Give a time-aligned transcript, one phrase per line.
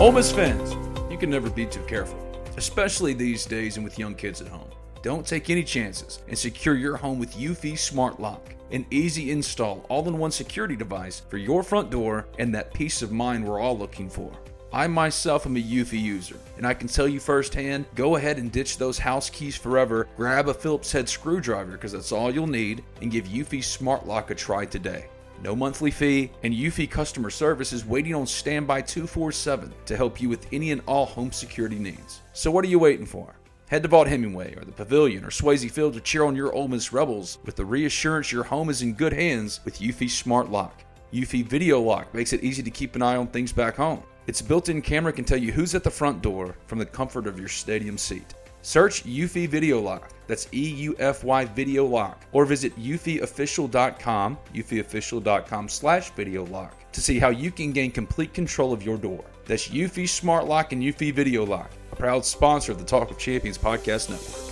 [0.00, 0.72] Ole Miss fans,
[1.12, 2.18] you can never be too careful,
[2.56, 4.68] especially these days and with young kids at home.
[5.02, 9.86] Don't take any chances and secure your home with Eufy Smart Lock, an easy install,
[9.88, 13.60] all in one security device for your front door and that peace of mind we're
[13.60, 14.32] all looking for.
[14.72, 18.50] I myself am a Eufy user, and I can tell you firsthand go ahead and
[18.50, 22.82] ditch those house keys forever, grab a Phillips head screwdriver because that's all you'll need,
[23.02, 25.04] and give Eufy Smart Lock a try today.
[25.42, 30.28] No monthly fee, and Eufy customer service is waiting on standby 247 to help you
[30.28, 32.22] with any and all home security needs.
[32.32, 33.34] So what are you waiting for?
[33.68, 36.68] Head to Vaught Hemingway or the Pavilion or Swayze Field to cheer on your Ole
[36.68, 40.84] Miss Rebels with the reassurance your home is in good hands with Eufy Smart Lock.
[41.12, 44.04] Eufy Video Lock makes it easy to keep an eye on things back home.
[44.28, 47.40] Its built-in camera can tell you who's at the front door from the comfort of
[47.40, 48.34] your stadium seat.
[48.62, 50.10] Search Eufy Video Lock.
[50.26, 52.24] That's E U F Y Video Lock.
[52.32, 58.72] Or visit eufyofficial.com, eufyofficial.com slash video lock to see how you can gain complete control
[58.72, 59.24] of your door.
[59.44, 63.18] That's Eufy Smart Lock and Eufy Video Lock, a proud sponsor of the Talk of
[63.18, 64.51] Champions podcast network.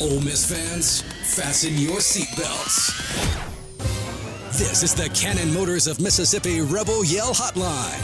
[0.00, 1.02] Ole Miss fans,
[1.36, 2.90] fasten your seatbelts.
[4.58, 8.00] This is the Cannon Motors of Mississippi Rebel Yell Hotline.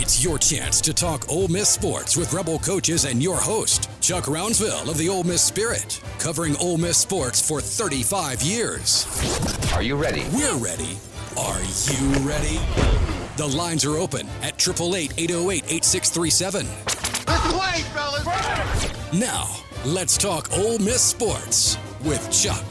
[0.00, 4.24] It's your chance to talk Ole Miss sports with Rebel coaches and your host, Chuck
[4.24, 9.06] Rounsaville of the Ole Miss Spirit, covering Ole Miss sports for 35 years.
[9.74, 10.24] Are you ready?
[10.32, 10.96] We're ready.
[11.36, 12.60] Are you ready?
[13.36, 16.66] The lines are open at 888 808 8637.
[17.26, 19.12] Let's play, fellas!
[19.12, 22.62] Now, let's talk Ole Miss sports with Chuck.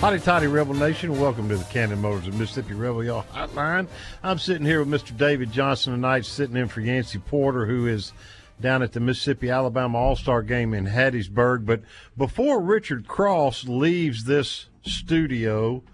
[0.00, 3.86] Hotty toddy Rebel Nation, welcome to the Cannon Motors of Mississippi Rebel Yell Hotline.
[4.22, 5.16] I'm sitting here with Mr.
[5.16, 8.12] David Johnson tonight, sitting in for Yancey Porter, who is
[8.60, 11.64] down at the Mississippi Alabama All Star game in Hattiesburg.
[11.64, 11.82] But
[12.16, 15.84] before Richard Cross leaves this studio,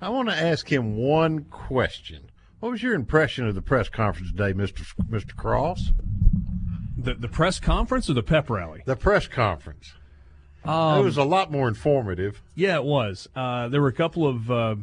[0.00, 2.30] I want to ask him one question.
[2.60, 4.84] What was your impression of the press conference today, Mr.
[5.08, 5.36] Mr.
[5.36, 5.92] Cross?
[6.98, 8.82] The the press conference or the pep rally?
[8.84, 9.92] The press conference.
[10.64, 12.42] Um, it was a lot more informative.
[12.54, 13.28] Yeah, it was.
[13.34, 14.50] Uh, there were a couple of.
[14.50, 14.74] Uh,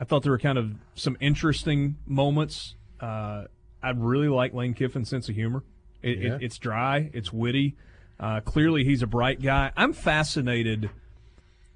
[0.00, 2.76] I thought there were kind of some interesting moments.
[3.00, 3.44] Uh,
[3.82, 5.62] I really like Lane Kiffin's sense of humor.
[6.02, 6.34] It, Yeah.
[6.36, 7.10] it, it's dry.
[7.12, 7.74] It's witty.
[8.20, 9.72] Uh, clearly, he's a bright guy.
[9.76, 10.88] I'm fascinated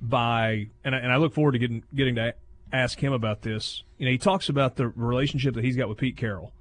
[0.00, 2.34] by, and I, and I look forward to getting getting to
[2.72, 3.82] ask him about this.
[3.98, 6.52] You know, he talks about the relationship that he's got with Pete Carroll,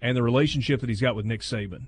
[0.00, 1.86] and the relationship that he's got with Nick Saban.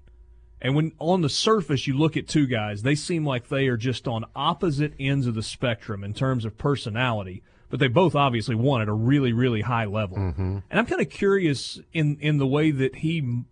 [0.62, 3.76] And when on the surface you look at two guys, they seem like they are
[3.76, 8.54] just on opposite ends of the spectrum in terms of personality, but they both obviously
[8.54, 10.16] won at a really, really high level.
[10.16, 10.58] Mm-hmm.
[10.70, 13.42] And I'm kind of curious in in the way that he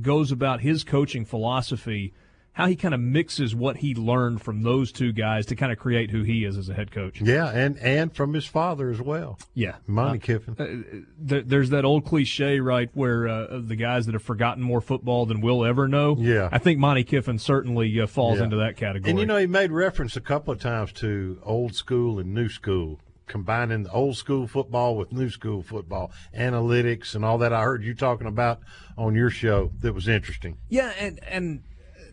[0.00, 2.14] goes about his coaching philosophy,
[2.58, 5.78] how he kind of mixes what he learned from those two guys to kind of
[5.78, 7.20] create who he is as a head coach.
[7.20, 9.76] Yeah, and and from his father as well, Yeah.
[9.86, 11.06] Monte Kiffin.
[11.28, 15.24] Th- there's that old cliche, right, where uh, the guys that have forgotten more football
[15.24, 16.16] than we'll ever know.
[16.18, 16.48] Yeah.
[16.50, 18.44] I think Monte Kiffin certainly uh, falls Yeah.
[18.44, 19.08] into that category.
[19.10, 22.48] And you know, he made reference a couple of times to old school and new
[22.48, 22.98] school,
[23.28, 27.52] combining the old school football with new school football, analytics and all that.
[27.52, 28.58] I heard you talking about
[28.96, 30.56] on your show that was interesting.
[30.68, 31.62] Yeah, and and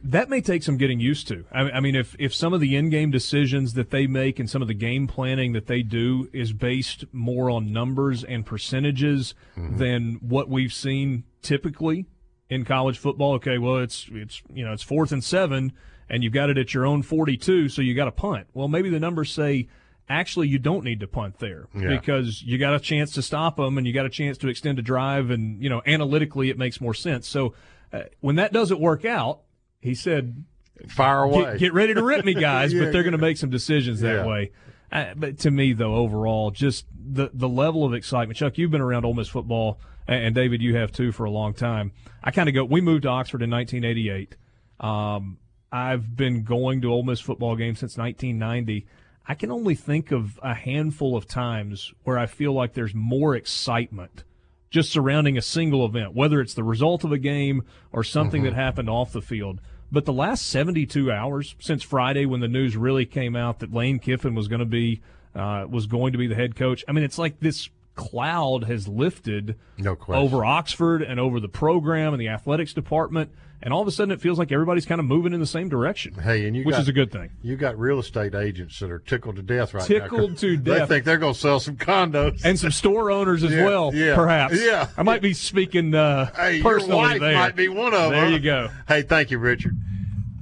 [0.06, 1.46] that may take some getting used to.
[1.52, 4.62] I, I mean, if if some of the in-game decisions that they make and some
[4.62, 10.20] of the game planning that they do is based more on numbers and percentages than
[10.22, 12.06] what we've seen typically
[12.50, 13.34] in college football.
[13.34, 15.74] Okay, well, it's it's you know it's fourth and seven,
[16.10, 18.48] and you've got it at your own forty-two, so you got to punt.
[18.54, 19.68] Well, maybe the numbers say.
[20.08, 21.88] Actually, you don't need to punt there Yeah.
[21.88, 24.78] because you got a chance to stop them and you got a chance to extend
[24.78, 27.28] a drive, and you know analytically it makes more sense.
[27.28, 27.56] So
[27.92, 29.40] uh, when that doesn't work out,
[29.86, 30.44] he said,
[30.90, 31.52] Fire away.
[31.52, 34.02] get, get ready to rip me, guys, Yeah, but they're going to make some decisions
[34.02, 34.26] that Yeah.
[34.26, 34.52] way.
[34.92, 38.38] Uh, but to me, though, overall, just the the level of excitement.
[38.38, 41.32] Chuck, you've been around Ole Miss football, and, and David, you have too for a
[41.32, 41.92] long time.
[42.24, 42.64] I kind of go.
[42.66, 44.36] We moved to Oxford in 1988.
[44.80, 45.38] Um,
[45.72, 48.86] I've been going to Ole Miss football games since 1990.
[49.28, 53.36] I can only think of a handful of times where I feel like there's more
[53.36, 54.24] excitement
[54.70, 58.54] just surrounding a single event, whether it's the result of a game or something that
[58.54, 59.62] happened off the field.
[59.92, 64.00] But the last 72 hours since Friday, when the news really came out that Lane
[64.00, 65.02] Kiffin was going to be
[65.36, 68.88] uh, was going to be the head coach, I mean, it's like this cloud has
[68.88, 73.32] lifted no over Oxford and over the program and the athletics department.
[73.62, 75.70] And all of a sudden, it feels like everybody's kind of moving in the same
[75.70, 76.14] direction.
[76.14, 77.32] Hey, and you which got, is a good thing.
[77.42, 80.18] You got real estate agents that are tickled to death right tickled now.
[80.18, 80.80] Tickled to death.
[80.88, 83.94] They think they're going to sell some condos and some store owners as yeah, well.
[83.94, 84.62] Yeah, perhaps.
[84.62, 87.34] Yeah, I might be speaking uh, hey, personally your wife there.
[87.34, 88.12] Might be one of them.
[88.12, 88.70] There you go.
[88.88, 89.76] Hey, thank you, Richard.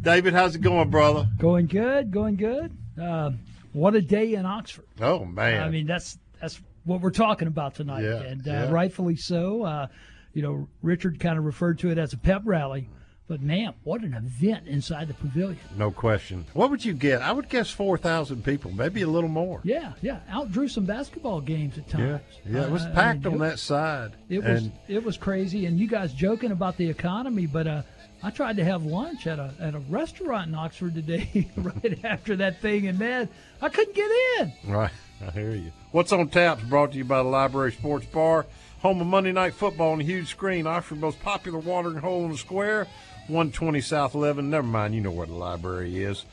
[0.01, 1.27] David, how's it going, brother?
[1.37, 2.75] Going good, going good.
[3.01, 3.31] Uh,
[3.71, 4.85] what a day in Oxford!
[5.01, 8.69] Oh man, I mean that's that's what we're talking about tonight, Yeah, and uh, yeah.
[8.69, 9.63] rightfully so.
[9.63, 9.87] Uh,
[10.33, 12.89] you know, Richard kind of referred to it as a pep rally,
[13.33, 15.57] but man, what an event inside the pavilion!
[15.75, 16.45] no question.
[16.53, 17.23] What would you get?
[17.23, 19.59] I would guess four thousand people, maybe a little more.
[19.63, 22.21] Yeah, yeah, outdrew some basketball games at times.
[22.45, 22.65] yeah, yeah.
[22.65, 24.11] it was Uh, I packed mean, on it- that side.
[24.29, 27.81] It was it was crazy, and you guys joking about the economy, but uh,
[28.21, 32.35] I tried to have lunch at a at a restaurant in Oxford today, right after
[32.35, 33.29] that thing, and man,
[33.63, 34.53] I couldn't get in.
[34.71, 34.91] Right,
[35.27, 35.71] I hear you.
[35.91, 36.61] What's on taps?
[36.63, 38.45] Brought to you by the Library Sports Bar,
[38.81, 40.67] home of Monday Night Football on a huge screen.
[40.67, 42.87] Oxford's most popular watering hole in the square,
[43.27, 44.49] 120 South 11.
[44.49, 46.25] Never mind, you know where the library is.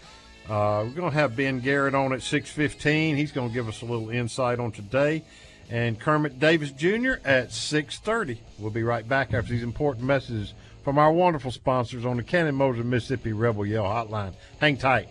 [0.49, 3.17] Uh, we're going to have Ben Garrett on at 6:15.
[3.17, 5.23] He's going to give us a little insight on today,
[5.71, 7.15] and Kermit Davis Jr.
[7.25, 8.39] at 6:30.
[8.59, 12.57] We'll be right back after these important messages from our wonderful sponsors on the Cannon
[12.57, 14.35] Motors Mississippi Rebel Yell Hotline.
[14.59, 15.09] Hang tight.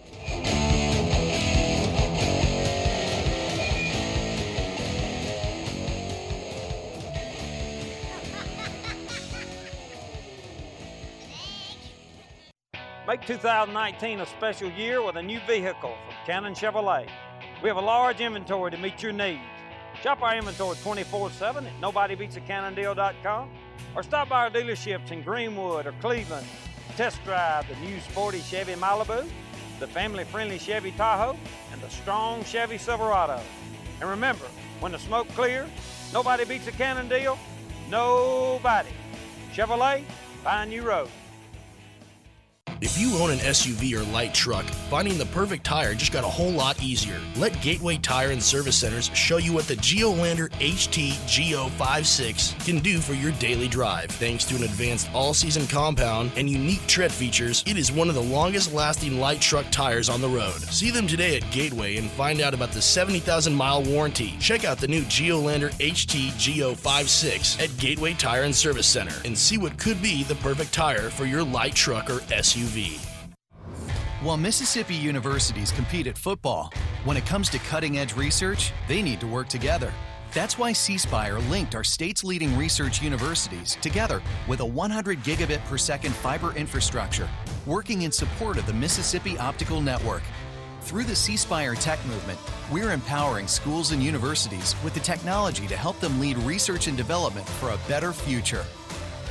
[13.10, 17.10] Make 2019 a special year with a new vehicle from Cannon Chevrolet.
[17.64, 19.42] We have a large inventory to meet your needs.
[20.04, 23.50] Shop our inventory 24 7 at nobodybeatsacannondeal.com
[23.96, 26.46] or stop by our dealerships in Greenwood or Cleveland.
[26.98, 29.28] Test drive the new sporty Chevy Malibu,
[29.80, 31.36] the family friendly Chevy Tahoe,
[31.74, 33.42] and the strong Chevy Silverado.
[34.02, 34.46] And remember,
[34.82, 35.68] when the smoke clears,
[36.14, 37.40] nobody beats a Cannon deal.
[37.90, 38.92] Nobody.
[39.52, 40.04] Chevrolet,
[40.44, 41.10] find new road.
[42.82, 46.28] If you own an SUV or light truck, finding the perfect tire just got a
[46.28, 47.20] whole lot easier.
[47.36, 53.00] Let Gateway Tire and Service Centers show you what the Geolandar HT Geo56 can do
[53.00, 54.10] for your daily drive.
[54.12, 58.22] Thanks to an advanced all-season compound and unique tread features, it is one of the
[58.22, 60.62] longest-lasting light truck tires on the road.
[60.62, 64.36] See them today at Gateway and find out about the 70,000-mile warranty.
[64.40, 69.58] Check out the new Geolandar HT Geo56 at Gateway Tire and Service Center and see
[69.58, 72.59] what could be the perfect tire for your light truck or SUV.
[74.22, 76.74] While Mississippi universities compete at football,
[77.06, 79.94] when it comes to cutting edge research, they need to work together.
[80.34, 85.64] That's why C Spire linked our state's leading research universities together with a 100 gigabit
[85.66, 87.30] per second fiber infrastructure,
[87.66, 90.24] working in support of the Mississippi Optical Network.
[90.82, 92.40] Through the C Spire Tech Movement,
[92.72, 97.48] we're empowering schools and universities with the technology to help them lead research and development
[97.48, 98.66] for a better future.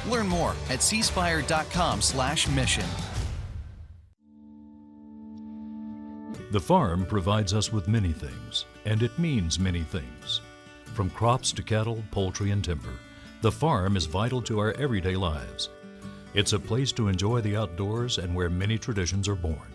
[0.08, 3.07] Learn more at cspire.com/mission.
[6.50, 10.40] The farm provides us with many things, and it means many things.
[10.94, 12.94] From crops to cattle, poultry, and timber,
[13.42, 15.68] the farm is vital to our everyday lives.
[16.32, 19.74] It's a place to enjoy the outdoors and where many traditions are born.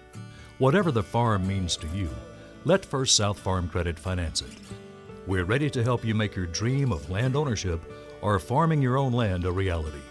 [0.57, 2.09] Whatever the farm means to you,
[2.65, 4.57] let First South Farm Credit finance it.
[5.27, 7.81] We're ready to help you make your dream of land ownership
[8.21, 10.01] or farming your own land a reality.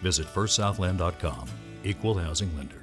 [0.00, 1.46] Visit firstsouthland.com,
[1.84, 2.80] equal housing lender.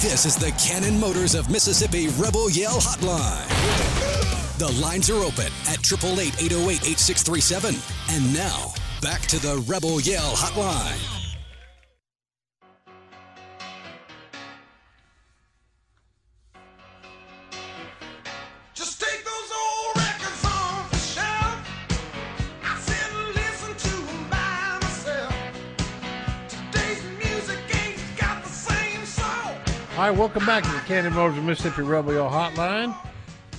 [0.00, 3.48] This is the Cannon Motors of Mississippi Rebel Yell Hotline.
[4.58, 7.76] The lines are open at 888 808 8637.
[8.10, 11.13] And now, back to the Rebel Yell Hotline.
[29.94, 32.96] All right, welcome back to the Cannon Motors of Mississippi Rebel Yell Hotline.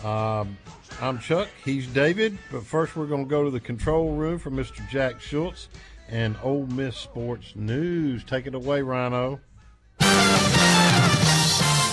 [0.04, 0.58] Um,
[1.00, 1.48] I'm Chuck.
[1.64, 2.38] He's David.
[2.52, 4.86] But first, we're going to go to the control room for Mr.
[4.90, 5.70] Jack Schultz
[6.10, 8.26] and Ole Miss Sports News.
[8.26, 9.40] Take it away, Rhino.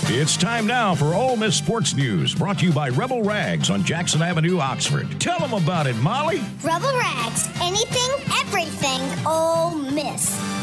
[0.08, 3.84] It's time now for Ole Miss Sports News, brought to you by Rebel Rags on
[3.84, 5.20] Jackson Avenue, Oxford.
[5.20, 6.40] Tell them about it, Molly.
[6.64, 7.48] Rebel Rags.
[7.60, 10.61] Anything, everything, Ole Miss.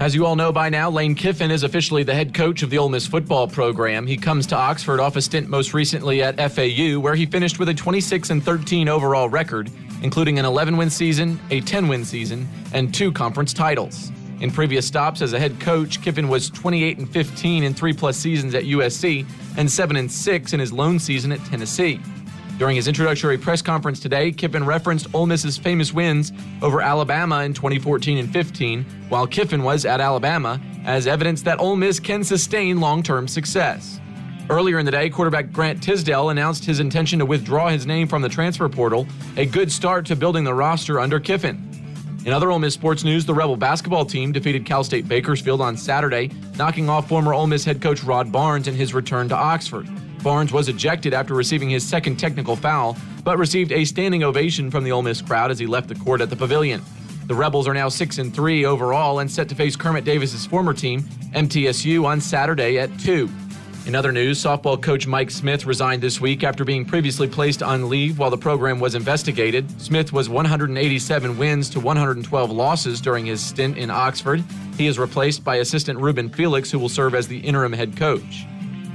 [0.00, 2.78] As you all know by now, Lane Kiffin is officially the head coach of the
[2.78, 4.06] Ole Miss football program.
[4.06, 7.68] He comes to Oxford off a stint most recently at FAU, where he finished with
[7.68, 12.48] a 26 and 13 overall record, including an 11 win season, a 10 win season,
[12.72, 14.10] and two conference titles.
[14.40, 18.16] In previous stops as a head coach, Kiffin was 28 and 15 in three plus
[18.16, 19.26] seasons at USC
[19.58, 22.00] and 7 and 6 in his lone season at Tennessee.
[22.60, 27.54] During his introductory press conference today, Kiffin referenced Ole Miss's famous wins over Alabama in
[27.54, 32.78] 2014 and 15, while Kiffin was at Alabama, as evidence that Ole Miss can sustain
[32.78, 33.98] long term success.
[34.50, 38.20] Earlier in the day, quarterback Grant Tisdale announced his intention to withdraw his name from
[38.20, 39.06] the transfer portal,
[39.38, 41.66] a good start to building the roster under Kiffin.
[42.26, 45.78] In other Ole Miss sports news, the Rebel basketball team defeated Cal State Bakersfield on
[45.78, 49.88] Saturday, knocking off former Ole Miss head coach Rod Barnes in his return to Oxford.
[50.22, 54.84] Barnes was ejected after receiving his second technical foul, but received a standing ovation from
[54.84, 56.82] the Ole Miss crowd as he left the court at the pavilion.
[57.26, 60.74] The Rebels are now 6 and 3 overall and set to face Kermit Davis's former
[60.74, 63.30] team, MTSU, on Saturday at 2.
[63.86, 67.88] In other news, softball coach Mike Smith resigned this week after being previously placed on
[67.88, 69.80] leave while the program was investigated.
[69.80, 74.44] Smith was 187 wins to 112 losses during his stint in Oxford.
[74.76, 78.44] He is replaced by assistant Ruben Felix, who will serve as the interim head coach.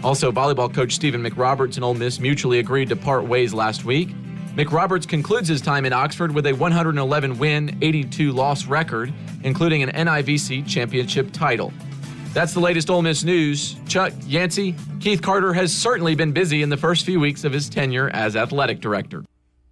[0.06, 4.10] Also, volleyball coach Stephen McRoberts and Ole Miss mutually agreed to part ways last week.
[4.56, 9.12] McRoberts concludes his time in Oxford with a 111 win, 82 loss record,
[9.44, 11.74] including an NIVC championship title.
[12.36, 13.78] That's the latest Ole Miss news.
[13.88, 17.68] Chuck Yancey, Keith Carter has certainly been busy in the first few weeks of his
[17.68, 19.26] tenure as athletic director.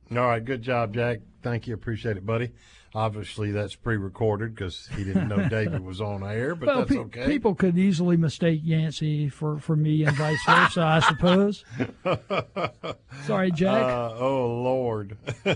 [0.10, 1.20] All right, good job, Jack.
[1.44, 1.76] Thank you.
[1.76, 2.50] Appreciate it, buddy.
[2.96, 6.98] Obviously, that's pre-recorded because he didn't know David was on air, but well, that's pe-
[6.98, 7.26] okay.
[7.26, 11.66] people could easily mistake Yancey for, for me and vice versa, I suppose.
[13.26, 13.82] Sorry, Jack.
[13.84, 15.18] Uh, oh Lord.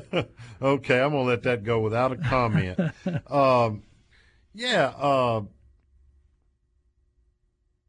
[0.61, 2.79] okay, I'm gonna let that go without a comment.
[3.29, 3.83] um,
[4.55, 4.87] yeah.
[4.97, 5.41] Uh,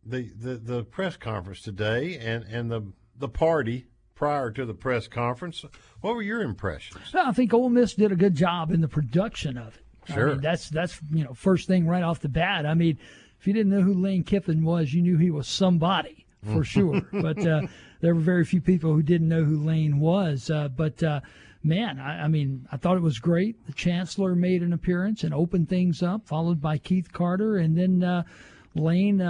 [0.05, 3.87] the, the the press conference today and and the the party
[4.19, 5.65] prior to the press conference.
[6.01, 7.15] What were your impressions?
[7.15, 9.83] I think Ole Miss did a good job in the production of it.
[10.11, 10.29] I Sure.
[10.31, 12.67] mean, that's that's you know first thing right off the bat.
[12.67, 12.99] I mean,
[13.39, 17.01] if you didn't know who Lane Kiffin was, you knew he was somebody for sure.
[17.13, 17.63] but uh,
[18.01, 20.51] there were very few people who didn't know who Lane was.
[20.51, 21.21] Uh, but uh,
[21.63, 23.65] man, I, I mean, I thought it was great.
[23.67, 28.03] The chancellor made an appearance and opened things up, followed by Keith Carter, and then
[28.03, 28.23] uh,
[28.75, 29.21] Lane.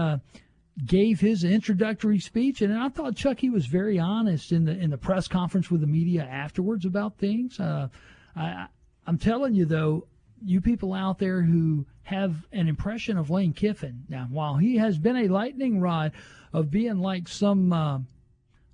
[0.87, 4.97] Gave his introductory speech, and I thought Chucky was very honest in the in the
[4.97, 7.59] press conference with the media afterwards about things.
[7.59, 7.89] Uh,
[8.37, 8.67] I,
[9.05, 10.07] I'm telling you though,
[10.45, 14.99] you people out there who have an impression of Lane Kiffin now, while he has
[14.99, 16.13] been a lightning rod
[16.53, 17.99] of being like some uh,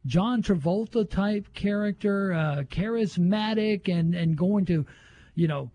[0.04, 4.84] John Travolta type character, uh, charismatic, and and going to,
[5.34, 5.70] you know.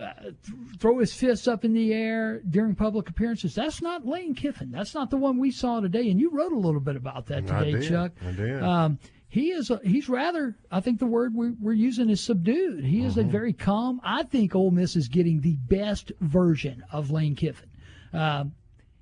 [0.00, 0.34] Uh, th-
[0.78, 3.54] throw his fists up in the air during public appearances.
[3.54, 4.70] That's not Lane Kiffin.
[4.70, 6.10] That's not the one we saw today.
[6.10, 7.88] And you wrote a little bit about that I today, did.
[7.88, 8.12] Chuck.
[8.26, 8.62] I did.
[8.62, 9.70] Um, he is.
[9.70, 10.56] A, he's rather.
[10.70, 12.84] I think the word we're, we're using is subdued.
[12.84, 13.30] He is a Mm-hmm.
[13.30, 14.00] very calm.
[14.02, 17.68] I think Ole Miss is getting the best version of Lane Kiffin.
[18.12, 18.52] Um,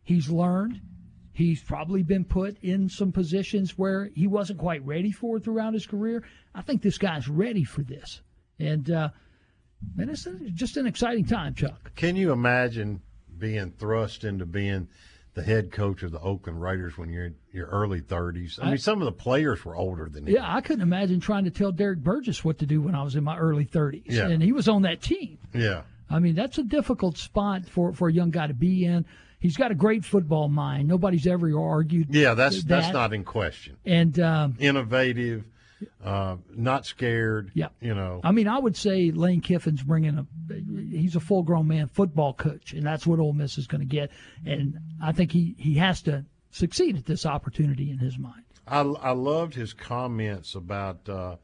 [0.02, 0.80] he's learned.
[1.32, 5.86] He's probably been put in some positions where he wasn't quite ready for throughout his
[5.86, 6.24] career.
[6.52, 8.20] I think this guy's ready for this,
[8.58, 9.10] and uh,
[9.94, 11.92] man, it's just an exciting time, Chuck.
[11.94, 13.00] Can you imagine
[13.38, 14.88] being thrust into being
[15.34, 18.58] the head coach of the Oakland Raiders when you're in your early 30s?
[18.60, 20.34] I mean, I- some of the players were older than him.
[20.34, 23.14] Yeah, I couldn't imagine trying to tell Derrick Burgess what to do when I was
[23.16, 24.28] in my early 30s, Yeah.
[24.28, 25.38] and he was on that team.
[25.54, 25.82] Yeah.
[26.10, 29.04] I mean, that's a difficult spot for, for a young guy to be in.
[29.40, 30.88] He's got a great football mind.
[30.88, 32.08] Nobody's ever argued.
[32.12, 33.76] Yeah, that's that's not in question.
[33.86, 35.44] And um, Innovative,
[36.04, 37.50] uh, not scared.
[37.54, 37.68] Yeah.
[37.80, 38.20] You know.
[38.24, 40.26] I mean, I would say Lane Kiffin's bringing a.
[40.90, 44.10] He's a full-grown man football coach, and that's what Ole Miss is going to get.
[44.44, 48.44] And I think he he has to succeed at this opportunity in his mind.
[48.66, 51.36] I, I loved his comments about uh,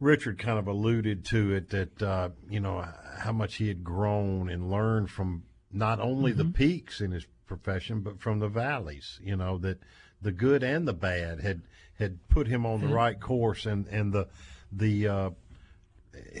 [0.00, 2.84] Richard kind of alluded to it that uh, you know
[3.18, 8.00] how much he had grown and learned from not only the peaks in his profession
[8.00, 9.78] but from the valleys you know that
[10.22, 11.62] the good and the bad had
[12.00, 12.94] had put him on the Mhm.
[12.94, 14.26] right course and and the
[14.72, 15.30] the uh,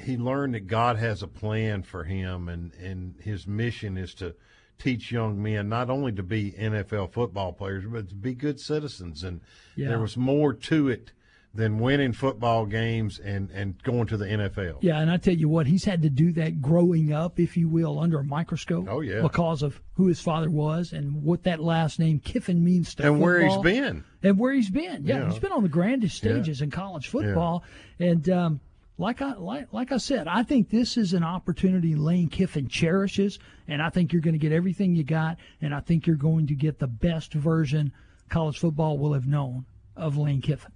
[0.02, 4.34] he learned that God has a plan for him and and his mission is to
[4.78, 9.22] teach young men not only to be NFL football players but to be good citizens
[9.22, 9.40] and
[9.76, 9.88] Yeah.
[9.88, 11.12] there was more to it
[11.52, 14.78] than winning football games and and going to the NFL.
[14.82, 17.68] Yeah, and I tell you what, he's had to do that growing up, if you
[17.68, 18.86] will, under a microscope.
[18.88, 19.20] Oh, yeah.
[19.22, 23.20] because of who his father was and what that last name Kiffin means to And
[23.20, 23.62] where he's football.
[23.64, 24.04] been.
[24.22, 25.04] and where he's been.
[25.04, 25.30] Yeah, Yeah.
[25.30, 27.64] he's been on the grandest stages in college football,
[27.98, 28.60] and um,
[28.96, 33.40] like I like like I said, I think this is an opportunity Lane Kiffin cherishes,
[33.66, 36.46] and I think you're going to get everything you got, and I think you're going
[36.46, 37.92] to get the best version
[38.28, 39.64] college football will have known
[39.96, 40.70] of Lane Kiffin.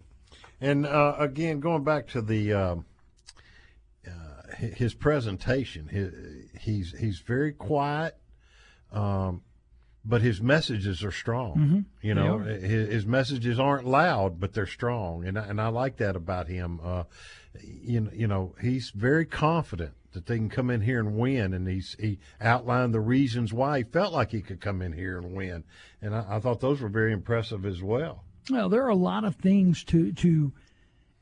[0.60, 2.84] And uh, again, going back to the um,
[4.06, 6.12] uh, his presentation, his,
[6.60, 8.16] he's he's very quiet.
[8.92, 9.42] Um,
[10.04, 11.56] but his messages are strong.
[11.56, 11.84] Mhm.
[12.02, 15.96] You know, his, his messages aren't loud, but they're strong, and I, and I like
[15.96, 16.78] that about him.
[16.82, 17.04] Uh,
[17.62, 21.66] you you know, he's very confident that they can come in here and win, and
[21.66, 25.34] he's he outlined the reasons why he felt like he could come in here and
[25.34, 25.64] win,
[26.02, 28.24] and I, I thought those were very impressive as well.
[28.50, 30.52] Well, there are a lot of things to to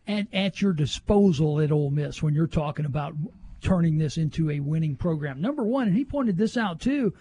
[0.07, 3.15] at, at your disposal at Ole Miss when you're talking about
[3.61, 5.41] turning this into a winning program.
[5.41, 7.15] Number one, and he pointed this out too.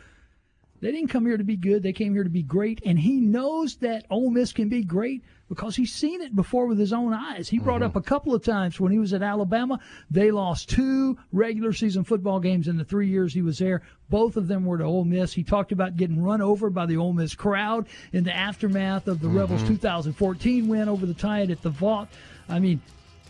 [0.80, 1.84] They didn't come here to be good.
[1.84, 5.24] They came here to be great, and he knows that Ole Miss can be great
[5.52, 7.50] because he's seen it before with his own eyes.
[7.50, 7.98] He brought up mm-hmm.
[7.98, 9.82] a couple of times when he was at Alabama.
[10.10, 13.82] They lost two regular season football games in the three years he was there.
[14.10, 15.34] Both of them were to Ole Miss.
[15.34, 19.20] He talked about getting run over by the Ole Miss crowd in the aftermath of
[19.20, 19.40] the mm-hmm.
[19.40, 22.08] Rebels' 2014 win over the Tide at the Vaught.
[22.48, 22.80] I mean,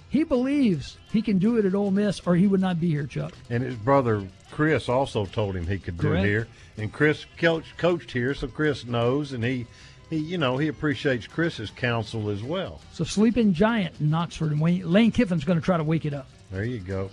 [0.10, 3.08] he believes he can do it at Ole Miss, or he would not be here,
[3.08, 3.34] Chuck.
[3.50, 6.26] And his brother Chris also told him he could do Correct.
[6.26, 6.48] it here.
[6.78, 9.66] And Chris coach, coached here, so Chris knows, and he,
[10.12, 12.82] he, you know, he appreciates Chris's counsel as well.
[12.94, 16.28] So sleeping giant in Oxford, and Lane Kiffin's going to try to wake it up.
[16.52, 17.10] There you go.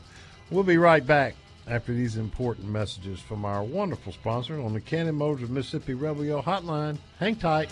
[0.51, 1.35] We'll be right back
[1.67, 6.25] after these important messages from our wonderful sponsor on the Cannon Motors of Mississippi Rebel
[6.25, 6.99] Yell Hotline.
[7.19, 7.71] Hang tight.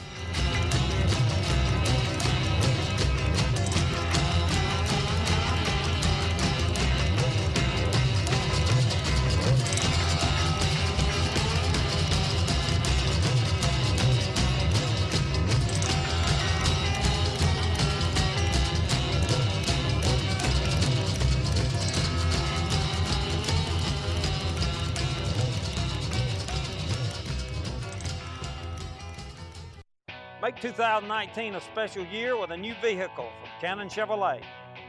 [30.67, 34.43] 2019 a special year with a new vehicle from Cannon Chevrolet.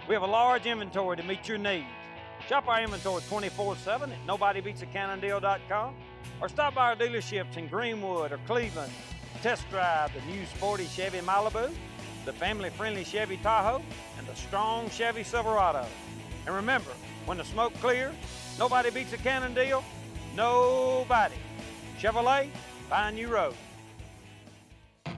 [0.07, 1.85] We have a large inventory to meet your needs.
[2.47, 5.93] Shop our inventory 24 7 at nobodybeatsacannondeal.com
[6.41, 8.91] or stop by our dealerships in Greenwood or Cleveland.
[9.43, 11.71] Test drive the new sporty Chevy Malibu,
[12.25, 13.83] the family friendly Chevy Tahoe,
[14.17, 15.85] and the strong Chevy Silverado.
[16.47, 16.91] And remember,
[17.27, 18.15] when the smoke clears,
[18.57, 19.83] nobody beats a Cannon deal.
[20.35, 21.35] Nobody.
[21.99, 22.49] Chevrolet,
[22.89, 23.53] find new road.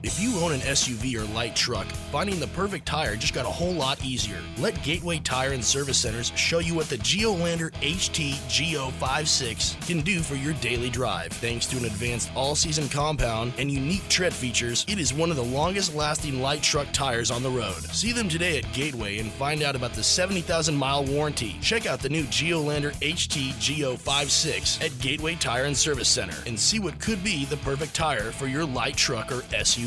[0.02, 3.50] If you own an SUV or light truck, finding the perfect tire just got a
[3.50, 4.38] whole lot easier.
[4.58, 10.20] Let Gateway Tire and Service Centers show you what the Geolandar HT Go56 can do
[10.20, 11.32] for your daily drive.
[11.32, 15.44] Thanks to an advanced all-season compound and unique tread features, it is one of the
[15.44, 17.82] longest-lasting light truck tires on the road.
[17.92, 21.56] See them today at Gateway and find out about the 70,000-mile warranty.
[21.60, 26.78] Check out the new Geolandar HT Go56 at Gateway Tire and Service Center and see
[26.78, 29.79] what could be the perfect tire for your light truck or SUV.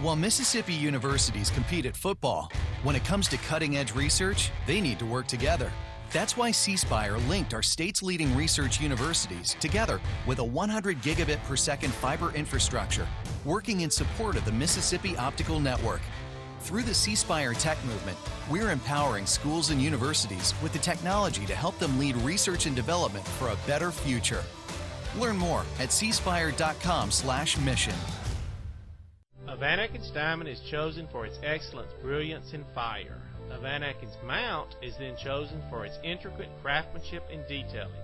[0.00, 2.52] While Mississippi universities compete at football,
[2.82, 5.72] when it comes to cutting edge research, they need to work together.
[6.12, 11.42] That's why C Spire linked our state's leading research universities together with a 100 gigabit
[11.44, 13.08] per second fiber infrastructure,
[13.44, 16.02] working in support of the Mississippi Optical Network.
[16.60, 18.18] Through the C Spire Tech Movement,
[18.50, 23.26] we're empowering schools and universities with the technology to help them lead research and development
[23.26, 24.42] for a better future.
[25.18, 27.94] Learn more at cspire.com/mission.
[27.94, 28.23] A
[29.64, 33.16] Van diamond is chosen for its excellence, brilliance, and fire.
[33.50, 37.94] A Van Atkins mount is then chosen for its intricate craftsmanship and detailing.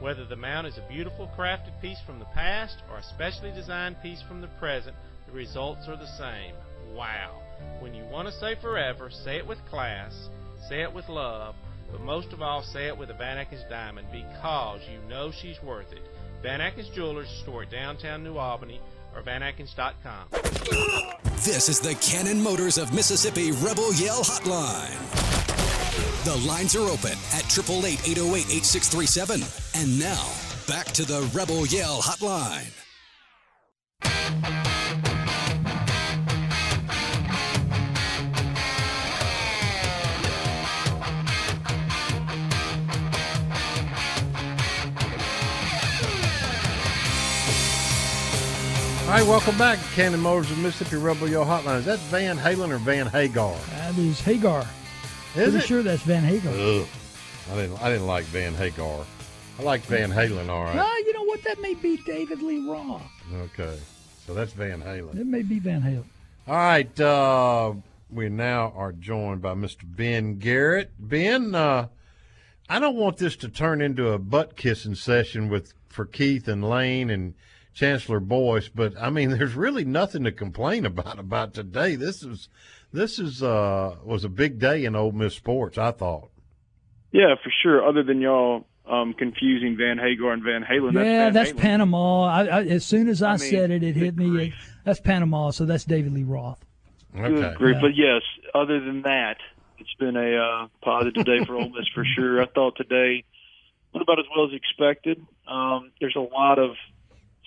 [0.00, 3.94] Whether the mount is a beautiful crafted piece from the past or a specially designed
[4.02, 4.96] piece from the present,
[5.28, 6.56] the results are the same.
[6.96, 7.40] Wow!
[7.78, 10.12] When you want to say forever, say it with class,
[10.68, 11.54] say it with love,
[11.92, 15.92] but most of all, say it with a Van diamond because you know she's worth
[15.92, 16.02] it.
[16.42, 18.80] Van Atkins Jewelers, store at downtown New Albany
[19.14, 20.28] or vanatkins.com.
[21.44, 25.00] This is the Cannon Motors of Mississippi Rebel Yell Hotline.
[26.24, 29.42] The lines are open at 888 808 8637.
[29.74, 30.32] And now,
[30.66, 32.83] back to the Rebel Yell Hotline.
[49.14, 51.78] Right, welcome back to Cannon Motors of Mississippi Rebel Yell Hotline.
[51.78, 53.56] Is that Van Halen or Van Hagar?
[53.70, 54.62] That is Hagar.
[54.62, 54.66] Is
[55.34, 55.62] Pretty it?
[55.62, 56.52] sure that's Van Hagar.
[56.52, 56.84] Ugh.
[57.52, 57.80] I didn't.
[57.80, 59.04] I didn't like Van Hagar.
[59.60, 60.48] I like Van Halen.
[60.48, 60.76] All right.
[60.76, 61.44] Ah, you know what?
[61.44, 63.02] That may be David Lee Roth.
[63.32, 63.78] Okay.
[64.26, 65.16] So that's Van Halen.
[65.16, 66.06] It may be Van Halen.
[66.48, 67.00] All right.
[67.00, 67.74] Uh,
[68.10, 69.84] we now are joined by Mr.
[69.84, 70.90] Ben Garrett.
[70.98, 71.86] Ben, uh,
[72.68, 76.68] I don't want this to turn into a butt kissing session with for Keith and
[76.68, 77.34] Lane and
[77.74, 81.96] Chancellor Boyce, but I mean, there's really nothing to complain about about today.
[81.96, 82.48] This is
[82.92, 85.76] this is uh was a big day in Ole Miss sports.
[85.76, 86.30] I thought.
[87.12, 87.86] Yeah, for sure.
[87.86, 90.94] Other than y'all um, confusing Van Hagar and Van Halen.
[90.94, 91.62] yeah, that's, that's Halen.
[91.62, 92.24] Panama.
[92.24, 94.52] I, I, as soon as I, I mean, said it, it hit me.
[94.84, 96.64] That's Panama, so that's David Lee Roth.
[97.14, 97.76] Good grief.
[97.80, 99.36] But yes, other than that,
[99.78, 102.42] it's been a uh, positive day for Ole Miss for sure.
[102.42, 103.24] I thought today
[103.92, 105.24] went about as well as expected.
[105.46, 106.70] Um, there's a lot of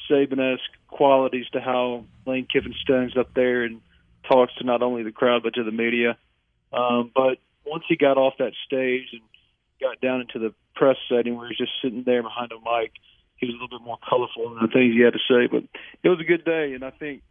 [0.09, 3.81] Saban-esque qualities to how Lane Kiffin stands up there and
[4.29, 6.17] talks to not only the crowd but to the media.
[6.73, 9.21] Um, but once he got off that stage and
[9.79, 12.91] got down into the press setting where he's just sitting there behind a mic,
[13.37, 15.47] he was a little bit more colorful in the things he had to say.
[15.47, 15.63] But
[16.03, 17.21] it was a good day, and I think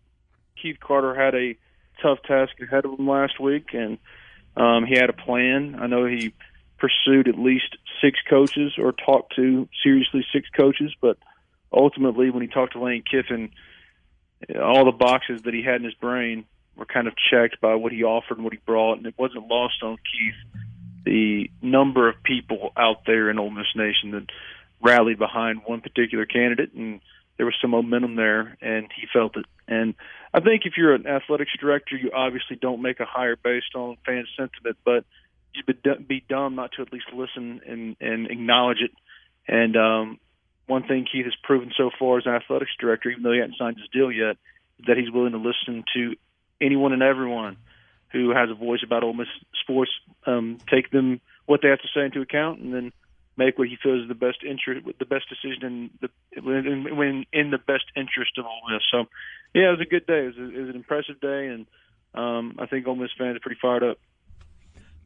[0.60, 1.56] Keith Carter had a
[2.02, 3.98] tough task ahead of him last week, and
[4.56, 5.76] um, he had a plan.
[5.80, 6.32] I know he
[6.78, 11.18] pursued at least six coaches or talked to seriously six coaches, but
[11.76, 13.50] ultimately, when he talked to Lane Kiffin,
[14.60, 16.44] all the boxes that he had in his brain
[16.76, 19.48] were kind of checked by what he offered and what he brought, and it wasn't
[19.48, 20.62] lost on Keith
[21.04, 24.26] the number of people out there in Ole Miss Nation that
[24.82, 27.00] rallied behind one particular candidate, and
[27.36, 29.46] there was some momentum there, and he felt it.
[29.68, 29.94] And
[30.34, 33.96] I think if you're an athletics director, you obviously don't make a hire based on
[34.04, 35.04] fan sentiment, but
[35.54, 38.90] you'd be, dumb not to at least listen and, and acknowledge it.
[39.48, 40.18] And um,
[40.66, 43.58] one thing Keith has proven so far as an athletics director, even though he hasn't
[43.58, 44.36] signed his deal yet,
[44.78, 46.16] is that he's willing to listen to
[46.60, 47.56] anyone and everyone
[48.12, 49.28] who has a voice about Ole Miss
[49.62, 49.90] sports,
[50.26, 52.92] um, take them what they have to say into account, and then
[53.36, 57.26] make what he feels is the best interest, the best decision in the when, when
[57.32, 58.82] in the best interest of Ole Miss.
[58.90, 59.04] So,
[59.54, 60.24] yeah, it was a good day.
[60.24, 61.66] It was, a, it was an impressive day, and
[62.14, 63.98] um, I think Ole Miss fans are pretty fired up.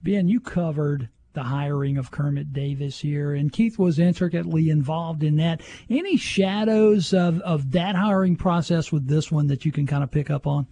[0.02, 5.36] Ben, you covered the hiring of Kermit Davis here, and Keith was intricately involved in
[5.36, 5.60] that.
[5.88, 10.10] Any shadows of, of that hiring process with this one that you can kind of
[10.10, 10.66] pick up on?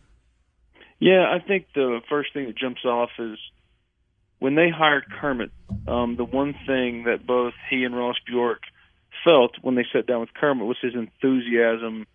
[0.98, 3.38] Yeah, I think the first thing that jumps off is
[4.38, 5.50] when they hired Kermit.
[5.86, 8.62] Um, the one thing that both he and Ross Bjork
[9.24, 12.06] felt when they sat down with Kermit was his enthusiasm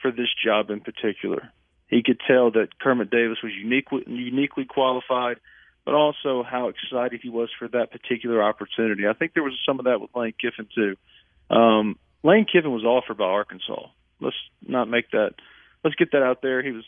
[0.00, 1.50] for this job in particular.
[1.88, 5.36] He could tell that Kermit Davis was unique, uniquely qualified,
[5.84, 9.06] but also how excited he was for that particular opportunity.
[9.06, 10.96] I think there was some of that with Lane Kiffin too.
[11.54, 13.88] Um, Lane Kiffin was offered by Arkansas.
[14.20, 15.34] Let's not make that.
[15.82, 16.62] Let's get that out there.
[16.62, 16.84] He was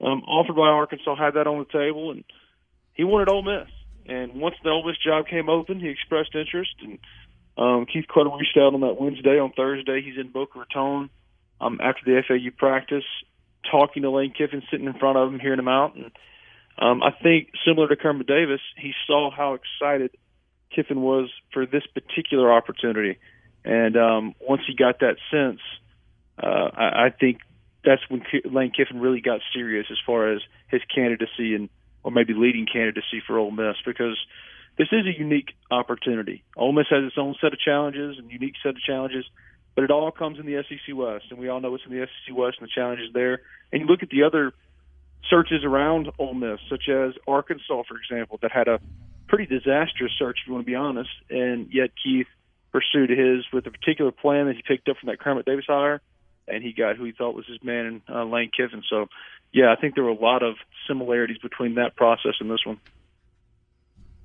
[0.00, 2.24] um, offered by Arkansas, had that on the table, and
[2.94, 3.68] he wanted Ole Miss.
[4.06, 6.74] And once the Ole Miss job came open, he expressed interest.
[6.82, 6.98] And
[7.56, 9.38] um, Keith Carter reached out on that Wednesday.
[9.38, 11.10] On Thursday, he's in Boca Raton
[11.60, 13.04] um, after the FAU practice,
[13.70, 15.94] talking to Lane Kiffin, sitting in front of him, hearing him out.
[15.94, 16.10] And
[16.78, 20.10] um, I think similar to Kermit Davis, he saw how excited
[20.74, 23.18] Kiffin was for this particular opportunity.
[23.64, 25.60] And um, once he got that sense,
[26.42, 27.38] uh, I, I think
[27.84, 31.68] that's when K- Lane Kiffin really got serious as far as his candidacy and
[32.04, 34.18] or maybe leading candidacy for Ole Miss because
[34.76, 36.42] this is a unique opportunity.
[36.56, 39.24] Ole Miss has its own set of challenges and unique set of challenges,
[39.74, 42.06] but it all comes in the SEC West, and we all know what's in the
[42.06, 43.42] SEC West and the challenges there.
[43.72, 44.52] And you look at the other
[45.28, 48.80] searches around Ole Miss, such as Arkansas, for example, that had a
[49.28, 52.26] pretty disastrous search, if you want to be honest, and yet Keith
[52.70, 56.00] pursued his with a particular plan that he picked up from that Kermit Davis hire,
[56.48, 58.82] and he got who he thought was his man, uh, Lane Kiffin.
[58.88, 59.06] So,
[59.52, 60.56] yeah, I think there were a lot of
[60.88, 62.80] similarities between that process and this one.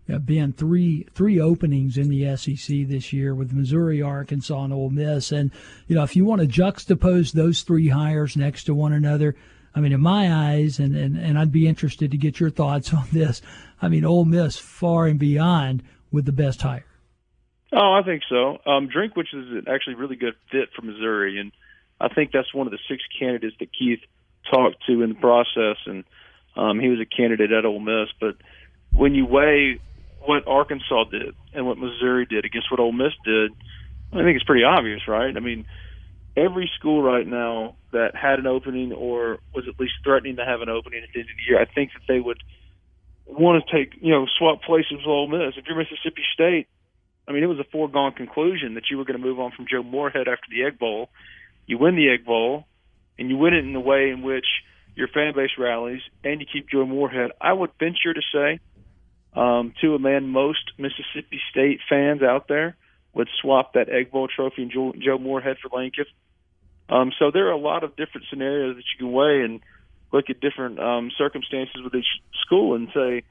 [0.07, 4.89] Yeah, Ben, three three openings in the SEC this year with Missouri, Arkansas, and Ole
[4.89, 5.33] Miss.
[5.33, 5.51] And
[5.87, 9.35] you know, if you want to juxtapose those three hires next to one another,
[9.77, 12.91] I mean, in my eyes, and, and, and I'd be interested to get your thoughts
[12.93, 13.43] on this.
[13.79, 16.85] I mean, Ole Miss far and beyond with the best hire.
[17.71, 18.57] Oh, I think so.
[18.65, 21.51] Um, Drinkwitz is actually a really good fit for Missouri, and
[22.01, 23.99] I think that's one of the six candidates that Keith
[24.51, 26.03] talked to in the process, and
[26.55, 28.09] um, he was a candidate at Ole Miss.
[28.19, 28.37] But
[28.91, 29.79] when you weigh
[30.21, 33.51] what Arkansas did and what Missouri did against what Ole Miss did,
[34.11, 35.35] I think it's pretty obvious, right?
[35.35, 35.65] I mean,
[36.37, 40.61] every school right now that had an opening or was at least threatening to have
[40.61, 42.41] an opening at the end of the year, I think that they would
[43.25, 45.55] want to take, you know, swap places with Ole Miss.
[45.57, 46.67] If you're Mississippi State,
[47.27, 49.65] I mean, it was a foregone conclusion that you were going to move on from
[49.69, 51.09] Joe Moorhead after the Egg Bowl.
[51.65, 52.65] You win the Egg Bowl,
[53.19, 54.45] and you win it in the way in which
[54.95, 57.31] your fan base rallies, and you keep Joe Moorhead.
[57.41, 58.59] I would venture to say,
[59.35, 62.77] um, to a man, most Mississippi State fans out there
[63.13, 66.13] would swap that Egg Bowl trophy and Joe, Joe Moorhead for Lane Kiffin.
[66.89, 69.59] Um, so there are a lot of different scenarios that you can weigh and
[70.11, 72.05] look at different um, circumstances with each
[72.45, 73.23] school and say,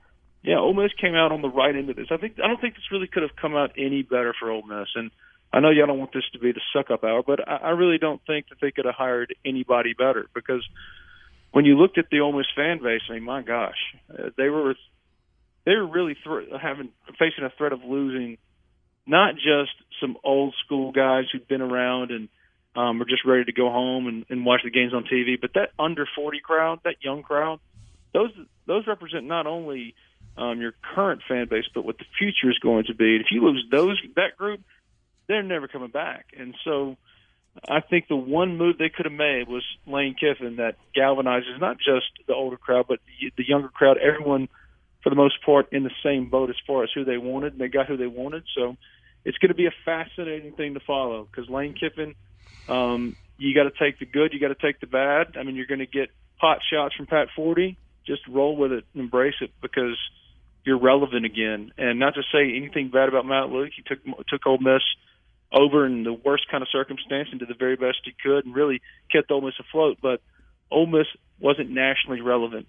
[0.43, 2.09] yeah, Ole Miss came out on the right end of this.
[2.11, 4.63] I think I don't think this really could have come out any better for Ole
[4.63, 4.89] Miss.
[4.95, 5.11] And
[5.53, 7.71] I know y'all don't want this to be the suck up hour, but I, I
[7.71, 10.65] really don't think that they could have hired anybody better because
[11.53, 13.79] when you looked at the Ole Miss fan base, I mean, my gosh,
[14.11, 14.75] uh, they were
[15.65, 18.39] they were really th- having facing a threat of losing
[19.07, 22.29] not just some old school guys who've been around and
[22.77, 25.55] um, are just ready to go home and, and watch the games on TV, but
[25.55, 27.61] that under 40 crowd, that young crowd,
[28.13, 28.31] those
[28.67, 29.95] those represent not only
[30.37, 33.17] um, your current fan base, but what the future is going to be.
[33.17, 34.61] And if you lose those that group,
[35.29, 36.27] they're never coming back.
[36.39, 36.97] And so,
[37.69, 41.79] I think the one move they could have made was Lane Kiffin that galvanizes not
[41.79, 43.01] just the older crowd, but
[43.37, 43.97] the, younger crowd.
[43.97, 44.49] Everyone,
[45.03, 47.61] for the most part, in the same boat as far as who they wanted, and
[47.61, 48.45] they got who they wanted.
[48.55, 48.77] So,
[49.25, 52.15] it's going to be a fascinating thing to follow because Lane Kiffin.
[52.69, 55.37] Um, you got to take the good, you got to take the bad.
[55.37, 57.77] I mean, you're going to get pot shots from Pat Forde.
[58.07, 59.99] Just roll with it, and embrace it, because
[60.65, 61.73] you're relevant again.
[61.77, 63.99] And not to say anything bad about Matt Luke, he took
[64.29, 64.83] took Ole Miss
[65.53, 68.55] over in the worst kind of circumstance and did the very best he could, and
[68.55, 69.99] really kept Ole Miss afloat.
[70.01, 70.21] But
[70.71, 71.07] Ole Miss
[71.39, 72.67] wasn't nationally relevant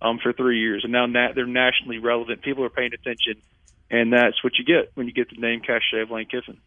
[0.00, 2.42] um, for three years, and now na- they're nationally relevant.
[2.42, 3.42] People are paying attention,
[3.90, 6.58] and that's what you get when you get the name cachet of Lane Kiffin.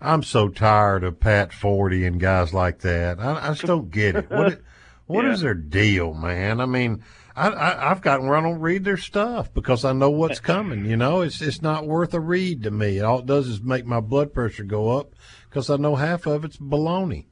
[0.00, 3.18] I'm so tired of Pat Forde and guys like that.
[3.18, 4.30] I, I just don't get it.
[4.30, 4.62] What it,
[5.06, 5.46] what is Yeah.
[5.46, 6.60] their deal, man?
[6.60, 7.02] I mean,
[7.34, 10.84] I, I I've gotten where I don't read their stuff because I know what's coming.
[10.86, 13.00] You know, it's it's not worth a read to me.
[13.00, 15.14] All it does is make my blood pressure go up
[15.48, 17.26] because I know half of it's baloney.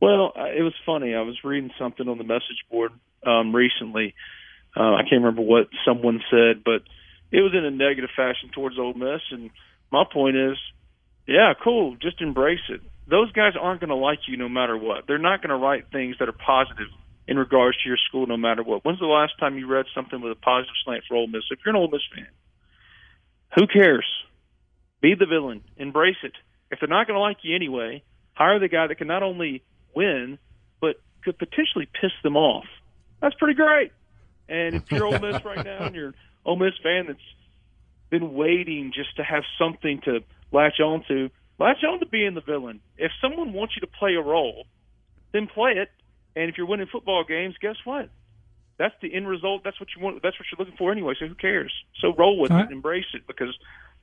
[0.00, 1.14] Well, it was funny.
[1.14, 2.92] I was reading something on the message board
[3.26, 4.14] um, recently.
[4.76, 6.82] Uh, I can't remember what someone said, but
[7.30, 9.22] it was in a negative fashion towards Ole Miss.
[9.30, 9.50] And
[9.90, 10.58] my point is,
[11.26, 11.96] yeah, cool.
[11.96, 12.80] Just embrace it.
[13.06, 15.06] Those guys aren't going to like you no matter what.
[15.06, 16.88] They're not going to write things that are positive
[17.26, 18.84] in regards to your school no matter what.
[18.84, 21.42] When's the last time you read something with a positive slant for Ole Miss?
[21.50, 22.26] If you're an Ole Miss fan,
[23.54, 24.06] who cares?
[25.00, 25.62] Be the villain.
[25.76, 26.32] Embrace it.
[26.70, 29.62] If they're not going to like you anyway, hire the guy that can not only
[29.94, 30.38] win,
[30.80, 32.64] but could potentially piss them off.
[33.20, 33.92] That's pretty great.
[34.48, 37.18] And if you're Ole Miss right now and you're an Ole Miss fan that's
[38.10, 40.20] been waiting just to have something to
[40.54, 42.80] latch on to, latch on to being the villain.
[42.96, 44.66] If someone wants you to play a role,
[45.32, 45.90] then play it.
[46.36, 48.08] And if you're winning football games, guess what?
[48.78, 49.62] That's the end result.
[49.64, 50.22] That's what you want.
[50.22, 51.14] That's what you're looking for anyway.
[51.18, 51.72] So who cares?
[52.00, 52.72] So roll with All it, right.
[52.72, 53.26] embrace it.
[53.26, 53.56] Because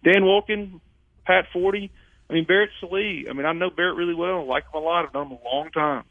[0.03, 0.79] Dan Wolken,
[1.25, 1.89] Pat Forde,
[2.29, 3.25] I mean Barrett Sallee.
[3.29, 4.39] I mean I know Barrett really well.
[4.39, 5.05] I like him a lot.
[5.05, 6.03] I've known him a long time.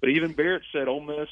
[0.00, 1.28] But even Barrett said, "Ole Miss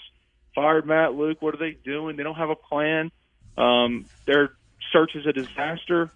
[0.54, 1.40] fired Matt Luke.
[1.40, 2.16] What are they doing?
[2.16, 3.10] They don't have a plan.
[3.56, 4.52] Um, their
[4.92, 6.10] search is a disaster."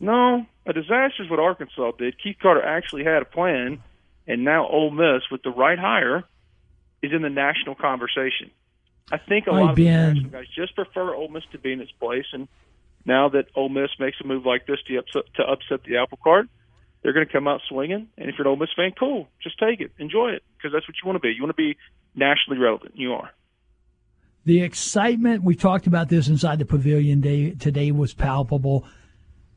[0.00, 2.14] No, a disaster is what Arkansas did.
[2.22, 3.82] Keith Carter actually had a plan,
[4.26, 6.24] and now Ole Miss, with the right hire,
[7.02, 8.50] is in the national conversation.
[9.10, 11.92] I think a lot of national guys just prefer Ole Miss to be in its
[11.92, 12.46] place, and
[13.04, 16.18] now that Ole Miss makes a move like this to upset, to upset the apple
[16.22, 16.46] cart,
[17.02, 18.08] they're going to come out swinging.
[18.18, 20.86] And if you're an Ole Miss fan, cool, just take it, enjoy it, because that's
[20.86, 21.32] what you want to be.
[21.32, 21.76] You want to be
[22.14, 22.92] nationally relevant.
[22.96, 23.30] You are.
[24.44, 28.86] The excitement, we talked about this inside the pavilion day today was palpable.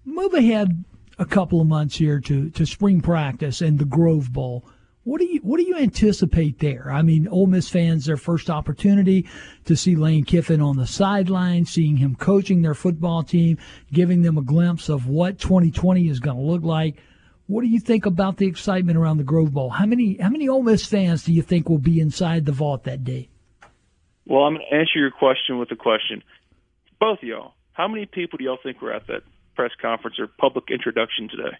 [0.04, 0.84] Move ahead
[1.20, 4.66] a couple of months here to, to spring practice and the Grove Bowl.
[5.04, 6.92] What do you what do you anticipate there?
[6.92, 9.28] I mean, Ole Miss fans, their first opportunity
[9.66, 13.58] to see Lane Kiffin on the sideline, seeing him coaching their football team,
[13.92, 16.98] giving them a glimpse of what 2020 is going to look like.
[17.48, 19.72] What do you think about the excitement around the Grove Bowl?
[19.72, 22.84] How many how many Ole Miss fans do you think will be inside the Vaught
[22.84, 23.30] that day?
[24.26, 26.24] Well, I'm going to answer your question with a question.
[27.00, 29.24] Both of y'all, how many people do y'all think were at that
[29.62, 31.56] press conference or public introduction today?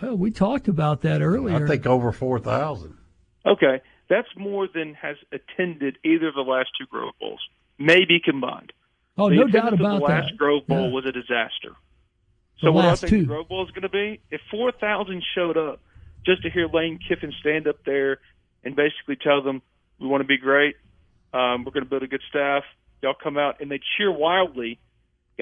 [0.00, 1.64] Well, we talked about that earlier.
[1.64, 2.96] I think over four thousand.
[3.44, 7.40] Okay, that's more than has attended either of the last two Grove Bowls,
[7.78, 8.72] maybe combined.
[9.18, 10.38] Oh, the no doubt of about the last that.
[10.38, 10.92] Grove Bowl Yeah.
[10.94, 11.76] was a disaster.
[12.62, 13.20] The So what I last think two.
[13.20, 15.80] the Grove Bowl is going to be, if four thousand showed up
[16.24, 18.18] just to hear Lane Kiffin stand up there
[18.64, 19.60] and basically tell them,
[20.00, 20.76] "We want to be great.
[21.34, 22.62] Um, we're going to build a good staff.
[23.02, 24.78] Y'all come out and they cheer wildly."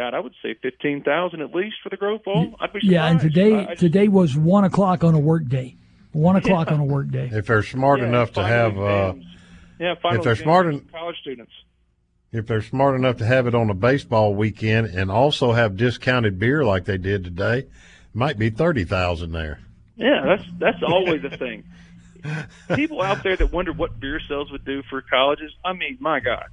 [0.00, 2.54] God, I would say fifteen thousand at least for the Grove Bowl.
[2.58, 2.84] I'd be surprised.
[2.86, 5.76] Yeah, and today I- I just- today was one o'clock on a work day.
[6.12, 7.28] One o'clock on a work day.
[7.30, 9.12] If they're smart Yeah, enough to have, uh,
[9.78, 11.52] yeah, final if they're exams smart en- college students.
[12.32, 16.38] if they're smart enough to have it on a baseball weekend and also have discounted
[16.38, 17.64] beer like they did today,
[18.14, 19.60] might be thirty thousand there.
[19.96, 21.64] Yeah, that's that's always a thing.
[22.74, 25.52] People out there that wonder what beer sales would do for colleges.
[25.64, 26.46] I mean, my God,